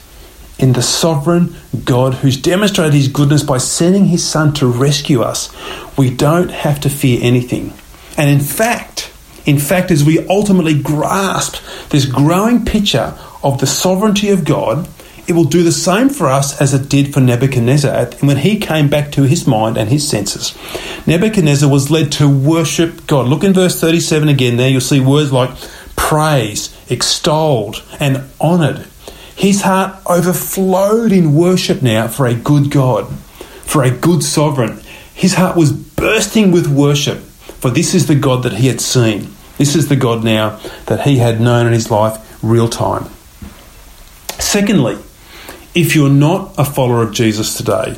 in 0.59 0.73
the 0.73 0.81
sovereign 0.81 1.55
God 1.83 2.15
who's 2.15 2.37
demonstrated 2.37 2.93
his 2.93 3.07
goodness 3.07 3.43
by 3.43 3.57
sending 3.57 4.05
his 4.05 4.23
son 4.23 4.53
to 4.55 4.67
rescue 4.67 5.21
us, 5.21 5.53
we 5.97 6.09
don't 6.09 6.51
have 6.51 6.79
to 6.81 6.89
fear 6.89 7.19
anything. 7.21 7.73
And 8.17 8.29
in 8.29 8.39
fact, 8.39 9.11
in 9.45 9.59
fact, 9.59 9.91
as 9.91 10.03
we 10.03 10.25
ultimately 10.27 10.79
grasp 10.79 11.61
this 11.89 12.05
growing 12.05 12.65
picture 12.65 13.17
of 13.43 13.59
the 13.59 13.67
sovereignty 13.67 14.29
of 14.29 14.45
God, 14.45 14.87
it 15.27 15.33
will 15.33 15.45
do 15.45 15.63
the 15.63 15.71
same 15.71 16.09
for 16.09 16.27
us 16.27 16.59
as 16.59 16.73
it 16.73 16.89
did 16.89 17.13
for 17.13 17.21
Nebuchadnezzar 17.21 18.07
when 18.19 18.37
he 18.37 18.59
came 18.59 18.89
back 18.89 19.11
to 19.13 19.23
his 19.23 19.47
mind 19.47 19.77
and 19.77 19.89
his 19.89 20.07
senses. 20.07 20.55
Nebuchadnezzar 21.07 21.69
was 21.69 21.89
led 21.89 22.11
to 22.13 22.29
worship 22.29 23.07
God. 23.07 23.27
Look 23.27 23.43
in 23.43 23.53
verse 23.53 23.79
37 23.79 24.27
again 24.27 24.57
there, 24.57 24.69
you'll 24.69 24.81
see 24.81 24.99
words 24.99 25.31
like 25.31 25.51
praise, 25.95 26.75
extolled, 26.89 27.83
and 27.99 28.29
honoured. 28.41 28.85
His 29.35 29.61
heart 29.61 29.99
overflowed 30.05 31.11
in 31.11 31.35
worship 31.35 31.81
now 31.81 32.07
for 32.07 32.25
a 32.25 32.35
good 32.35 32.71
God, 32.71 33.07
for 33.63 33.83
a 33.83 33.91
good 33.91 34.23
sovereign. 34.23 34.81
His 35.13 35.35
heart 35.35 35.55
was 35.55 35.71
bursting 35.71 36.51
with 36.51 36.67
worship, 36.67 37.17
for 37.17 37.69
this 37.69 37.93
is 37.93 38.07
the 38.07 38.15
God 38.15 38.43
that 38.43 38.53
he 38.53 38.67
had 38.67 38.81
seen. 38.81 39.33
This 39.57 39.75
is 39.75 39.87
the 39.87 39.95
God 39.95 40.23
now 40.23 40.59
that 40.85 41.01
he 41.01 41.17
had 41.17 41.39
known 41.39 41.67
in 41.67 41.73
his 41.73 41.91
life 41.91 42.43
real 42.43 42.67
time. 42.67 43.05
Secondly, 44.39 44.97
if 45.75 45.95
you're 45.95 46.09
not 46.09 46.53
a 46.57 46.65
follower 46.65 47.01
of 47.01 47.13
Jesus 47.13 47.55
today, 47.55 47.97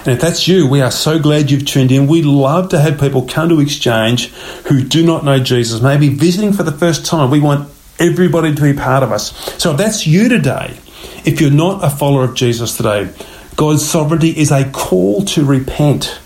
and 0.00 0.08
if 0.14 0.20
that's 0.20 0.48
you, 0.48 0.66
we 0.66 0.80
are 0.80 0.90
so 0.90 1.18
glad 1.18 1.50
you've 1.50 1.66
tuned 1.66 1.92
in. 1.92 2.06
We 2.06 2.22
love 2.22 2.70
to 2.70 2.80
have 2.80 2.98
people 2.98 3.26
come 3.26 3.50
to 3.50 3.60
Exchange 3.60 4.28
who 4.68 4.82
do 4.82 5.04
not 5.04 5.26
know 5.26 5.38
Jesus, 5.38 5.82
maybe 5.82 6.08
visiting 6.08 6.54
for 6.54 6.62
the 6.62 6.72
first 6.72 7.04
time. 7.04 7.30
We 7.30 7.40
want 7.40 7.68
everybody 8.00 8.54
to 8.54 8.62
be 8.62 8.72
part 8.72 9.02
of 9.02 9.12
us. 9.12 9.32
So 9.62 9.72
if 9.72 9.76
that's 9.76 10.06
you 10.06 10.28
today, 10.28 10.76
if 11.24 11.40
you're 11.40 11.50
not 11.50 11.84
a 11.84 11.90
follower 11.90 12.24
of 12.24 12.34
Jesus 12.34 12.76
today, 12.76 13.12
God's 13.56 13.86
sovereignty 13.86 14.30
is 14.30 14.50
a 14.50 14.68
call 14.70 15.22
to 15.26 15.44
repent. 15.44 16.18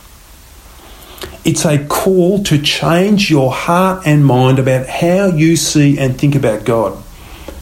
It's 1.45 1.67
a 1.67 1.85
call 1.85 2.43
to 2.45 2.59
change 2.63 3.31
your 3.31 3.53
heart 3.53 4.07
and 4.07 4.25
mind 4.25 4.59
about 4.59 4.87
how 4.87 5.27
you 5.27 5.57
see 5.57 5.99
and 5.99 6.19
think 6.19 6.35
about 6.35 6.65
God. 6.65 7.03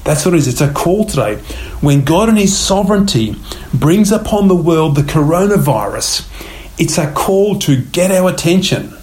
That's 0.04 0.24
what 0.24 0.34
it 0.34 0.38
is. 0.38 0.48
It's 0.48 0.60
a 0.60 0.72
call 0.72 1.04
today. 1.04 1.36
When 1.80 2.04
God 2.04 2.28
and 2.28 2.38
His 2.38 2.56
sovereignty 2.56 3.36
brings 3.72 4.12
upon 4.12 4.48
the 4.48 4.56
world 4.56 4.94
the 4.96 5.02
coronavirus, 5.02 6.28
it's 6.78 6.98
a 6.98 7.12
call 7.12 7.58
to 7.60 7.80
get 7.80 8.10
our 8.10 8.30
attention, 8.30 8.94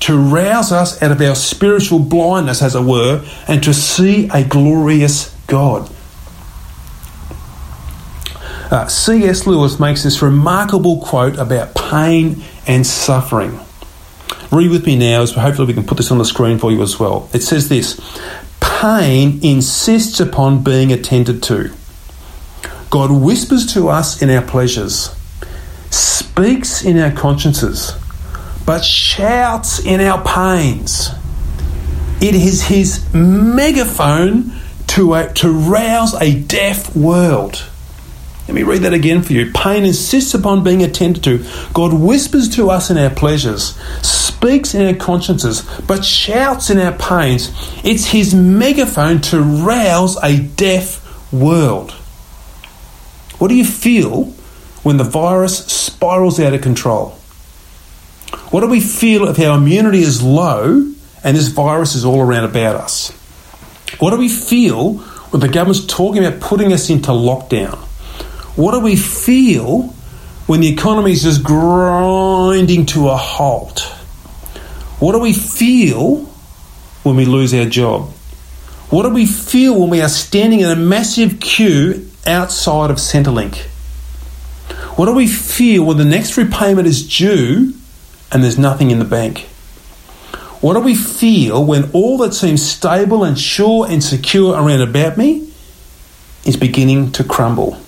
to 0.00 0.16
rouse 0.16 0.72
us 0.72 1.02
out 1.02 1.10
of 1.10 1.20
our 1.20 1.34
spiritual 1.34 1.98
blindness, 1.98 2.62
as 2.62 2.74
it 2.74 2.82
were, 2.82 3.24
and 3.48 3.62
to 3.62 3.72
see 3.72 4.28
a 4.32 4.44
glorious 4.44 5.34
God. 5.46 5.90
Uh, 8.70 8.86
C.S. 8.88 9.46
Lewis 9.46 9.78
makes 9.78 10.02
this 10.02 10.20
remarkable 10.22 11.00
quote 11.00 11.38
about 11.38 11.74
pain 11.74 12.42
and 12.66 12.84
suffering. 12.84 13.60
Read 14.50 14.70
with 14.70 14.86
me 14.86 14.96
now, 14.96 15.22
as 15.22 15.32
hopefully 15.32 15.68
we 15.68 15.74
can 15.74 15.84
put 15.84 15.96
this 15.96 16.10
on 16.10 16.18
the 16.18 16.24
screen 16.24 16.58
for 16.58 16.72
you 16.72 16.82
as 16.82 16.98
well. 16.98 17.28
It 17.32 17.42
says 17.42 17.68
this 17.68 18.00
pain 18.60 19.40
insists 19.42 20.18
upon 20.20 20.64
being 20.64 20.92
attended 20.92 21.42
to. 21.44 21.72
God 22.90 23.10
whispers 23.10 23.72
to 23.74 23.88
us 23.88 24.20
in 24.20 24.30
our 24.30 24.42
pleasures, 24.42 25.14
speaks 25.90 26.84
in 26.84 26.98
our 26.98 27.10
consciences, 27.10 27.92
but 28.66 28.84
shouts 28.84 29.78
in 29.78 30.00
our 30.00 30.22
pains. 30.24 31.10
It 32.20 32.34
is 32.34 32.64
his 32.64 33.12
megaphone 33.14 34.52
to, 34.88 35.14
a, 35.14 35.32
to 35.34 35.52
rouse 35.52 36.14
a 36.20 36.38
deaf 36.40 36.94
world. 36.96 37.64
Let 38.48 38.54
me 38.54 38.62
read 38.62 38.82
that 38.82 38.94
again 38.94 39.22
for 39.22 39.32
you. 39.32 39.52
Pain 39.52 39.84
insists 39.84 40.32
upon 40.32 40.62
being 40.62 40.82
attended 40.82 41.24
to. 41.24 41.44
God 41.72 41.92
whispers 41.92 42.48
to 42.56 42.70
us 42.70 42.90
in 42.90 42.98
our 42.98 43.10
pleasures, 43.10 43.76
speaks 44.02 44.74
in 44.74 44.86
our 44.86 44.94
consciences, 44.94 45.62
but 45.86 46.04
shouts 46.04 46.70
in 46.70 46.78
our 46.78 46.92
pains. 46.92 47.50
It's 47.84 48.06
his 48.06 48.34
megaphone 48.34 49.20
to 49.22 49.40
rouse 49.40 50.16
a 50.22 50.38
deaf 50.40 51.32
world. 51.32 51.92
What 53.38 53.48
do 53.48 53.54
you 53.54 53.64
feel 53.64 54.26
when 54.82 54.96
the 54.96 55.04
virus 55.04 55.66
spirals 55.66 56.38
out 56.38 56.54
of 56.54 56.62
control? 56.62 57.15
What 58.50 58.60
do 58.60 58.68
we 58.68 58.80
feel 58.80 59.26
if 59.28 59.40
our 59.40 59.58
immunity 59.58 60.00
is 60.00 60.22
low 60.22 60.92
and 61.24 61.36
this 61.36 61.48
virus 61.48 61.94
is 61.94 62.04
all 62.04 62.20
around 62.20 62.44
about 62.44 62.76
us? 62.76 63.10
What 63.98 64.10
do 64.10 64.18
we 64.18 64.28
feel 64.28 64.94
when 64.94 65.40
the 65.40 65.48
government's 65.48 65.84
talking 65.84 66.24
about 66.24 66.40
putting 66.40 66.72
us 66.72 66.88
into 66.88 67.10
lockdown? 67.10 67.76
What 68.56 68.72
do 68.72 68.80
we 68.80 68.94
feel 68.96 69.82
when 70.46 70.60
the 70.60 70.68
economy 70.68 71.12
is 71.12 71.24
just 71.24 71.42
grinding 71.42 72.86
to 72.86 73.08
a 73.08 73.16
halt? 73.16 73.80
What 75.00 75.12
do 75.12 75.18
we 75.18 75.32
feel 75.32 76.18
when 77.02 77.16
we 77.16 77.24
lose 77.24 77.52
our 77.52 77.66
job? 77.66 78.10
What 78.90 79.02
do 79.02 79.10
we 79.10 79.26
feel 79.26 79.78
when 79.78 79.90
we 79.90 80.00
are 80.00 80.08
standing 80.08 80.60
in 80.60 80.70
a 80.70 80.76
massive 80.76 81.40
queue 81.40 82.08
outside 82.24 82.90
of 82.90 82.98
Centrelink? 82.98 83.56
What 84.96 85.06
do 85.06 85.12
we 85.12 85.26
feel 85.26 85.84
when 85.84 85.96
the 85.96 86.04
next 86.04 86.36
repayment 86.36 86.86
is 86.86 87.06
due 87.06 87.74
and 88.36 88.44
there's 88.44 88.58
nothing 88.58 88.90
in 88.90 88.98
the 88.98 89.04
bank? 89.06 89.46
What 90.60 90.74
do 90.74 90.80
we 90.80 90.94
feel 90.94 91.64
when 91.64 91.90
all 91.92 92.18
that 92.18 92.34
seems 92.34 92.62
stable 92.62 93.24
and 93.24 93.38
sure 93.38 93.86
and 93.88 94.04
secure 94.04 94.54
around 94.54 94.82
about 94.82 95.16
me 95.16 95.50
is 96.44 96.54
beginning 96.54 97.12
to 97.12 97.24
crumble? 97.24 97.80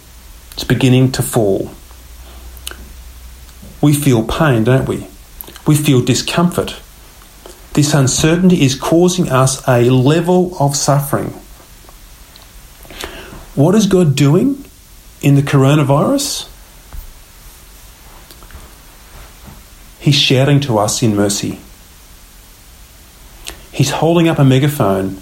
It's 0.52 0.64
beginning 0.64 1.12
to 1.12 1.22
fall. 1.22 1.70
We 3.82 3.92
feel 3.92 4.24
pain, 4.24 4.64
don't 4.64 4.88
we? 4.88 5.06
We 5.66 5.76
feel 5.76 6.00
discomfort. 6.00 6.80
This 7.74 7.92
uncertainty 7.92 8.62
is 8.62 8.74
causing 8.74 9.28
us 9.28 9.62
a 9.68 9.90
level 9.90 10.56
of 10.58 10.74
suffering. 10.74 11.34
What 13.54 13.74
is 13.74 13.84
God 13.84 14.16
doing 14.16 14.64
in 15.20 15.34
the 15.34 15.42
coronavirus? 15.42 16.48
He's 20.08 20.16
shouting 20.16 20.60
to 20.60 20.78
us 20.78 21.02
in 21.02 21.14
mercy. 21.14 21.58
He's 23.70 23.90
holding 23.90 24.26
up 24.26 24.38
a 24.38 24.44
megaphone 24.44 25.18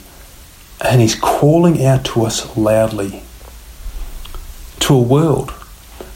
and 0.81 1.01
he's 1.01 1.16
calling 1.16 1.85
out 1.85 2.05
to 2.05 2.25
us 2.25 2.57
loudly 2.57 3.25
to 4.79 4.94
a 4.94 5.03
world 5.03 5.53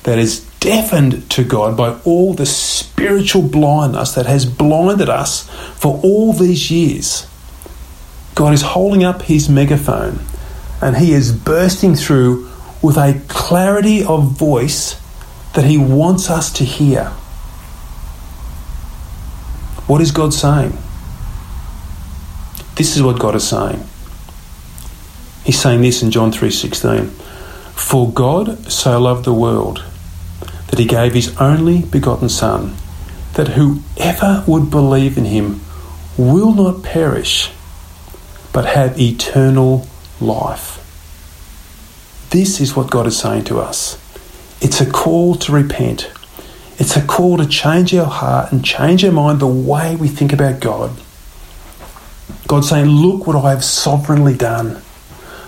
that 0.04 0.20
is 0.20 0.48
deafened 0.60 1.28
to 1.32 1.42
God 1.42 1.76
by 1.76 1.98
all 2.04 2.32
the 2.32 2.46
spiritual 2.46 3.42
blindness 3.42 4.12
that 4.12 4.26
has 4.26 4.46
blinded 4.46 5.08
us 5.08 5.50
for 5.76 6.00
all 6.04 6.32
these 6.32 6.70
years. 6.70 7.26
God 8.36 8.54
is 8.54 8.62
holding 8.62 9.02
up 9.02 9.22
his 9.22 9.48
megaphone 9.48 10.20
and 10.80 10.96
he 10.96 11.12
is 11.12 11.32
bursting 11.32 11.96
through 11.96 12.48
with 12.80 12.96
a 12.96 13.20
clarity 13.26 14.04
of 14.04 14.30
voice 14.30 14.94
that 15.54 15.64
he 15.64 15.76
wants 15.76 16.30
us 16.30 16.52
to 16.52 16.64
hear. 16.64 17.12
What 19.90 20.00
is 20.00 20.12
God 20.12 20.32
saying? 20.32 20.78
This 22.76 22.94
is 22.96 23.02
what 23.02 23.18
God 23.18 23.34
is 23.34 23.48
saying. 23.48 23.82
He's 25.42 25.60
saying 25.60 25.82
this 25.82 26.00
in 26.00 26.12
John 26.12 26.30
3:16. 26.30 27.10
For 27.74 28.08
God 28.08 28.70
so 28.70 29.00
loved 29.00 29.24
the 29.24 29.32
world 29.32 29.82
that 30.68 30.78
he 30.78 30.84
gave 30.84 31.14
his 31.14 31.36
only 31.38 31.82
begotten 31.82 32.28
Son, 32.28 32.76
that 33.34 33.58
whoever 33.58 34.44
would 34.46 34.70
believe 34.70 35.18
in 35.18 35.24
him 35.24 35.60
will 36.16 36.52
not 36.54 36.84
perish, 36.84 37.50
but 38.52 38.66
have 38.66 38.96
eternal 38.96 39.88
life. 40.20 40.78
This 42.30 42.60
is 42.60 42.76
what 42.76 42.90
God 42.90 43.08
is 43.08 43.18
saying 43.18 43.42
to 43.46 43.58
us. 43.58 43.96
It's 44.60 44.80
a 44.80 44.86
call 44.86 45.34
to 45.34 45.50
repent. 45.50 46.10
It's 46.80 46.96
a 46.96 47.02
call 47.04 47.36
to 47.36 47.46
change 47.46 47.94
our 47.94 48.06
heart 48.06 48.52
and 48.52 48.64
change 48.64 49.04
our 49.04 49.12
mind 49.12 49.40
the 49.40 49.46
way 49.46 49.96
we 49.96 50.08
think 50.08 50.32
about 50.32 50.60
God. 50.60 50.90
God's 52.48 52.70
saying, 52.70 52.86
Look 52.86 53.26
what 53.26 53.36
I 53.36 53.50
have 53.50 53.62
sovereignly 53.62 54.34
done. 54.34 54.80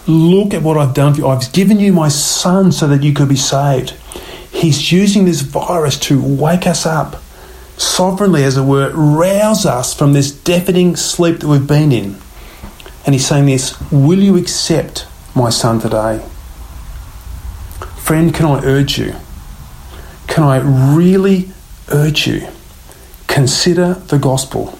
Look 0.07 0.53
at 0.53 0.63
what 0.63 0.77
I've 0.77 0.93
done 0.93 1.15
for 1.15 1.21
you. 1.21 1.29
I've 1.29 1.51
given 1.55 1.81
you 1.81 1.91
my 1.91 2.09
son 2.09 2.71
so 2.71 2.87
that 2.87 3.03
you 3.03 3.15
could 3.15 3.31
be 3.31 3.37
saved. 3.37 3.93
He's 4.53 4.93
using 4.93 5.25
this 5.25 5.41
virus 5.41 5.99
to 6.01 6.23
wake 6.23 6.67
us 6.67 6.85
up, 6.85 7.23
sovereignly, 7.79 8.45
as 8.45 8.59
it 8.59 8.65
were, 8.65 8.93
rouse 8.93 9.65
us 9.65 9.95
from 9.95 10.13
this 10.13 10.31
deafening 10.31 10.97
sleep 10.97 11.39
that 11.39 11.49
we've 11.49 11.67
been 11.67 11.93
in. 11.93 12.19
And 13.07 13.15
he's 13.15 13.27
saying 13.27 13.47
this 13.47 13.75
Will 13.91 14.19
you 14.19 14.37
accept 14.37 15.07
my 15.35 15.49
son 15.49 15.81
today? 15.81 16.23
Friend, 17.97 18.35
can 18.35 18.45
I 18.45 18.63
urge 18.67 18.99
you? 18.99 19.15
Can 20.33 20.45
I 20.45 20.97
really 20.97 21.51
urge 21.91 22.27
you? 22.27 22.49
Consider 23.27 23.93
the 23.93 24.19
gospel. 24.19 24.79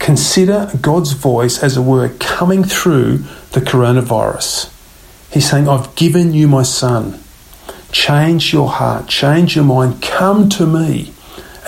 Consider 0.00 0.72
God's 0.80 1.12
voice, 1.12 1.62
as 1.62 1.76
it 1.76 1.82
were, 1.82 2.08
coming 2.18 2.64
through 2.64 3.18
the 3.52 3.60
coronavirus. 3.60 4.72
He's 5.32 5.48
saying, 5.48 5.68
I've 5.68 5.94
given 5.94 6.32
you 6.32 6.48
my 6.48 6.64
son. 6.64 7.20
change 7.92 8.52
your 8.52 8.68
heart, 8.70 9.06
change 9.06 9.54
your 9.54 9.64
mind, 9.64 10.02
come 10.02 10.48
to 10.48 10.66
me 10.66 11.12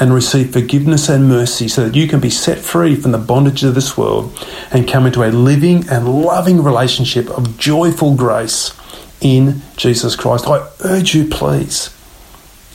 and 0.01 0.13
receive 0.13 0.53
forgiveness 0.53 1.09
and 1.09 1.29
mercy 1.29 1.69
so 1.69 1.85
that 1.87 1.95
you 1.95 2.09
can 2.09 2.19
be 2.19 2.31
set 2.31 2.59
free 2.59 2.97
from 2.97 3.13
the 3.13 3.19
bondage 3.19 3.63
of 3.63 3.77
this 3.77 3.97
world 3.97 4.37
and 4.73 4.89
come 4.89 5.07
into 5.07 5.23
a 5.23 5.31
living 5.31 5.89
and 5.89 6.09
loving 6.09 6.65
relationship 6.65 7.31
of 7.31 7.57
joyful 7.59 8.17
grace 8.17 8.73
in 9.21 9.63
Jesus 9.77 10.17
Christ. 10.17 10.49
I 10.49 10.69
urge 10.85 11.15
you, 11.15 11.29
please, 11.29 11.94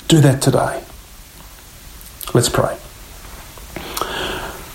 do 0.09 0.19
that 0.21 0.41
today. 0.41 0.83
Let's 2.33 2.49
pray. 2.49 2.75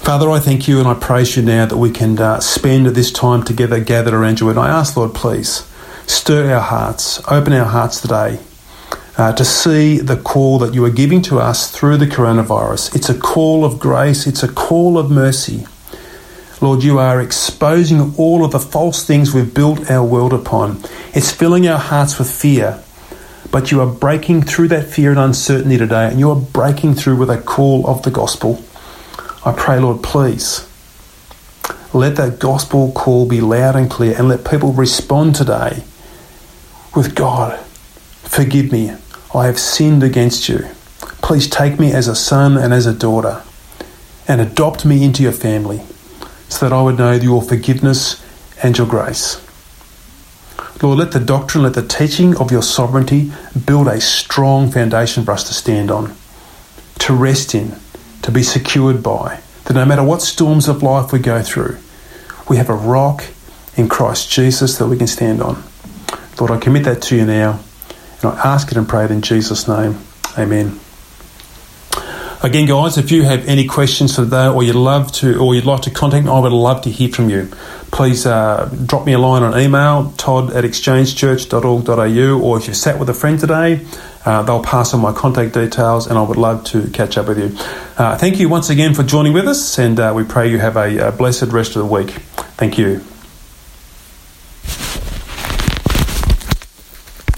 Father, 0.05 0.31
I 0.31 0.39
thank 0.39 0.69
you 0.69 0.79
and 0.79 0.87
I 0.87 0.95
praise 0.95 1.37
you 1.37 1.43
now 1.43 1.67
that 1.67 1.77
we 1.77 1.91
can 1.91 2.17
uh, 2.21 2.39
spend 2.39 2.87
this 2.87 3.11
time 3.11 3.43
together 3.43 3.81
gathered 3.81 4.15
around 4.15 4.39
you. 4.39 4.49
And 4.49 4.59
I 4.61 4.69
ask, 4.69 4.97
Lord, 4.97 5.13
please 5.13 5.69
stir 6.07 6.55
our 6.55 6.61
hearts, 6.61 7.21
open 7.29 7.53
our 7.53 7.65
hearts 7.65 8.01
today 8.01 8.39
uh, 9.19 9.33
to 9.33 9.45
see 9.45 9.99
the 9.99 10.17
call 10.17 10.61
that 10.61 10.73
you 10.73 10.85
are 10.85 10.91
giving 10.91 11.21
to 11.23 11.41
us 11.41 11.69
through 11.69 11.97
the 11.97 12.07
coronavirus. 12.07 12.95
It's 12.95 13.09
a 13.09 13.19
call 13.19 13.65
of 13.65 13.81
grace, 13.81 14.29
it's 14.29 14.45
a 14.45 14.53
call 14.53 14.97
of 14.99 15.11
mercy. 15.11 15.67
Lord, 16.61 16.85
you 16.85 17.01
are 17.01 17.21
exposing 17.21 18.15
all 18.17 18.45
of 18.45 18.53
the 18.53 18.61
false 18.61 19.05
things 19.05 19.35
we've 19.35 19.53
built 19.53 19.91
our 19.91 20.07
world 20.07 20.33
upon. 20.33 20.81
It's 21.13 21.33
filling 21.33 21.67
our 21.67 21.79
hearts 21.79 22.21
with 22.21 22.31
fear. 22.31 22.84
But 23.55 23.71
you 23.71 23.81
are 23.81 23.87
breaking 23.87 24.43
through 24.43 24.67
that 24.69 24.89
fear 24.89 25.11
and 25.11 25.21
uncertainty 25.21 25.79
today, 25.79 26.09
and 26.09 26.19
you 26.19 26.29
are 26.33 26.35
breaking 26.35 26.95
through 26.95 27.19
with 27.19 27.31
a 27.31 27.41
call 27.41 27.87
of 27.87 28.03
the 28.03 28.11
gospel. 28.11 28.61
I 29.47 29.53
pray, 29.57 29.79
Lord, 29.79 30.03
please 30.03 30.67
let 31.93 32.17
that 32.17 32.41
gospel 32.41 32.91
call 32.91 33.29
be 33.29 33.41
loud 33.41 33.77
and 33.77 33.89
clear, 33.89 34.17
and 34.19 34.29
let 34.29 34.45
people 34.45 34.73
respond 34.73 35.37
today 35.37 35.85
with 36.97 37.15
God, 37.15 37.65
forgive 38.25 38.73
me. 38.73 38.97
I 39.33 39.47
have 39.47 39.61
sinned 39.61 40.03
against 40.03 40.49
you. 40.49 40.67
Please 41.23 41.49
take 41.49 41.79
me 41.79 41.93
as 41.93 42.09
a 42.09 42.17
son 42.17 42.57
and 42.57 42.75
as 42.75 42.87
a 42.87 42.93
daughter 42.93 43.45
and 44.27 44.41
adopt 44.41 44.85
me 44.85 45.05
into 45.05 45.23
your 45.23 45.31
family 45.31 45.81
so 46.49 46.69
that 46.69 46.75
I 46.75 46.83
would 46.83 46.99
know 46.99 47.13
your 47.13 47.41
forgiveness 47.41 48.21
and 48.65 48.77
your 48.77 48.89
grace. 48.89 49.44
Lord, 50.83 50.99
let 50.99 51.13
the 51.13 51.21
doctrine, 51.21 51.65
let 51.65 51.75
the 51.75 51.87
teaching 51.87 52.37
of 52.37 52.51
your 52.51 52.63
sovereignty 52.63 53.33
build 53.67 53.89
a 53.89 54.01
strong 54.01 54.71
foundation 54.71 55.25
for 55.25 55.33
us 55.33 55.47
to 55.49 55.55
stand 55.55 55.91
on, 55.91 56.15
to 57.01 57.15
rest 57.15 57.55
in, 57.55 57.77
to 58.23 58.31
be 58.31 58.43
secured 58.43 59.03
by, 59.03 59.41
that 59.65 59.75
no 59.75 59.85
matter 59.85 60.03
what 60.03 60.21
storms 60.21 60.69
of 60.69 60.83
life 60.83 61.13
we 61.13 61.19
go 61.19 61.43
through, 61.43 61.79
we 62.49 62.57
have 62.57 62.69
a 62.69 62.75
rock 62.75 63.25
in 63.77 63.89
Christ 63.89 64.31
Jesus 64.31 64.79
that 64.79 64.89
we 64.89 64.97
can 64.97 65.07
stand 65.07 65.43
on. 65.43 65.63
Lord, 66.39 66.51
I 66.51 66.59
commit 66.59 66.85
that 66.85 67.03
to 67.03 67.17
you 67.17 67.25
now, 67.25 67.61
and 68.23 68.33
I 68.33 68.55
ask 68.55 68.71
it 68.71 68.77
and 68.77 68.89
pray 68.89 69.05
it 69.05 69.11
in 69.11 69.23
Jesus' 69.23 69.69
name. 69.69 69.99
Amen. 70.37 70.81
Again, 72.45 72.67
guys, 72.67 72.99
if 72.99 73.11
you 73.11 73.23
have 73.23 73.49
any 73.49 73.67
questions 73.67 74.17
today, 74.17 74.49
or 74.49 74.63
you'd 74.63 74.75
love 74.75 75.11
to, 75.13 75.41
or 75.41 75.55
you'd 75.55 75.65
like 75.65 75.81
to 75.81 75.91
contact 75.91 76.27
me, 76.27 76.31
I 76.31 76.39
would 76.41 76.53
love 76.53 76.83
to 76.83 76.91
hear 76.91 77.09
from 77.09 77.31
you. 77.31 77.49
Please 77.91 78.27
uh, 78.27 78.69
drop 78.85 79.07
me 79.07 79.15
a 79.15 79.19
line 79.19 79.43
on 79.43 79.59
email, 79.59 80.13
todd 80.19 80.53
at 80.53 80.63
exchangechurch.org.au, 80.63 82.41
or 82.43 82.59
if 82.59 82.67
you've 82.67 82.77
sat 82.77 82.99
with 82.99 83.09
a 83.09 83.15
friend 83.15 83.41
today, 83.41 83.87
uh, 84.27 84.43
they'll 84.43 84.63
pass 84.63 84.93
on 84.93 85.01
my 85.01 85.11
contact 85.11 85.55
details, 85.55 86.07
and 86.07 86.19
I 86.19 86.23
would 86.23 86.37
love 86.37 86.65
to 86.65 86.87
catch 86.91 87.17
up 87.17 87.29
with 87.29 87.39
you. 87.39 87.57
Uh, 87.97 88.19
thank 88.19 88.39
you 88.39 88.51
once 88.51 88.69
again 88.69 88.93
for 88.93 89.05
joining 89.05 89.33
with 89.33 89.49
us, 89.49 89.79
and 89.79 89.99
uh, 89.99 90.13
we 90.15 90.23
pray 90.23 90.51
you 90.51 90.59
have 90.59 90.77
a, 90.77 90.99
a 90.99 91.13
blessed 91.13 91.45
rest 91.45 91.77
of 91.77 91.83
the 91.83 91.87
week. 91.87 92.11
Thank 92.59 92.77
you. 92.77 93.03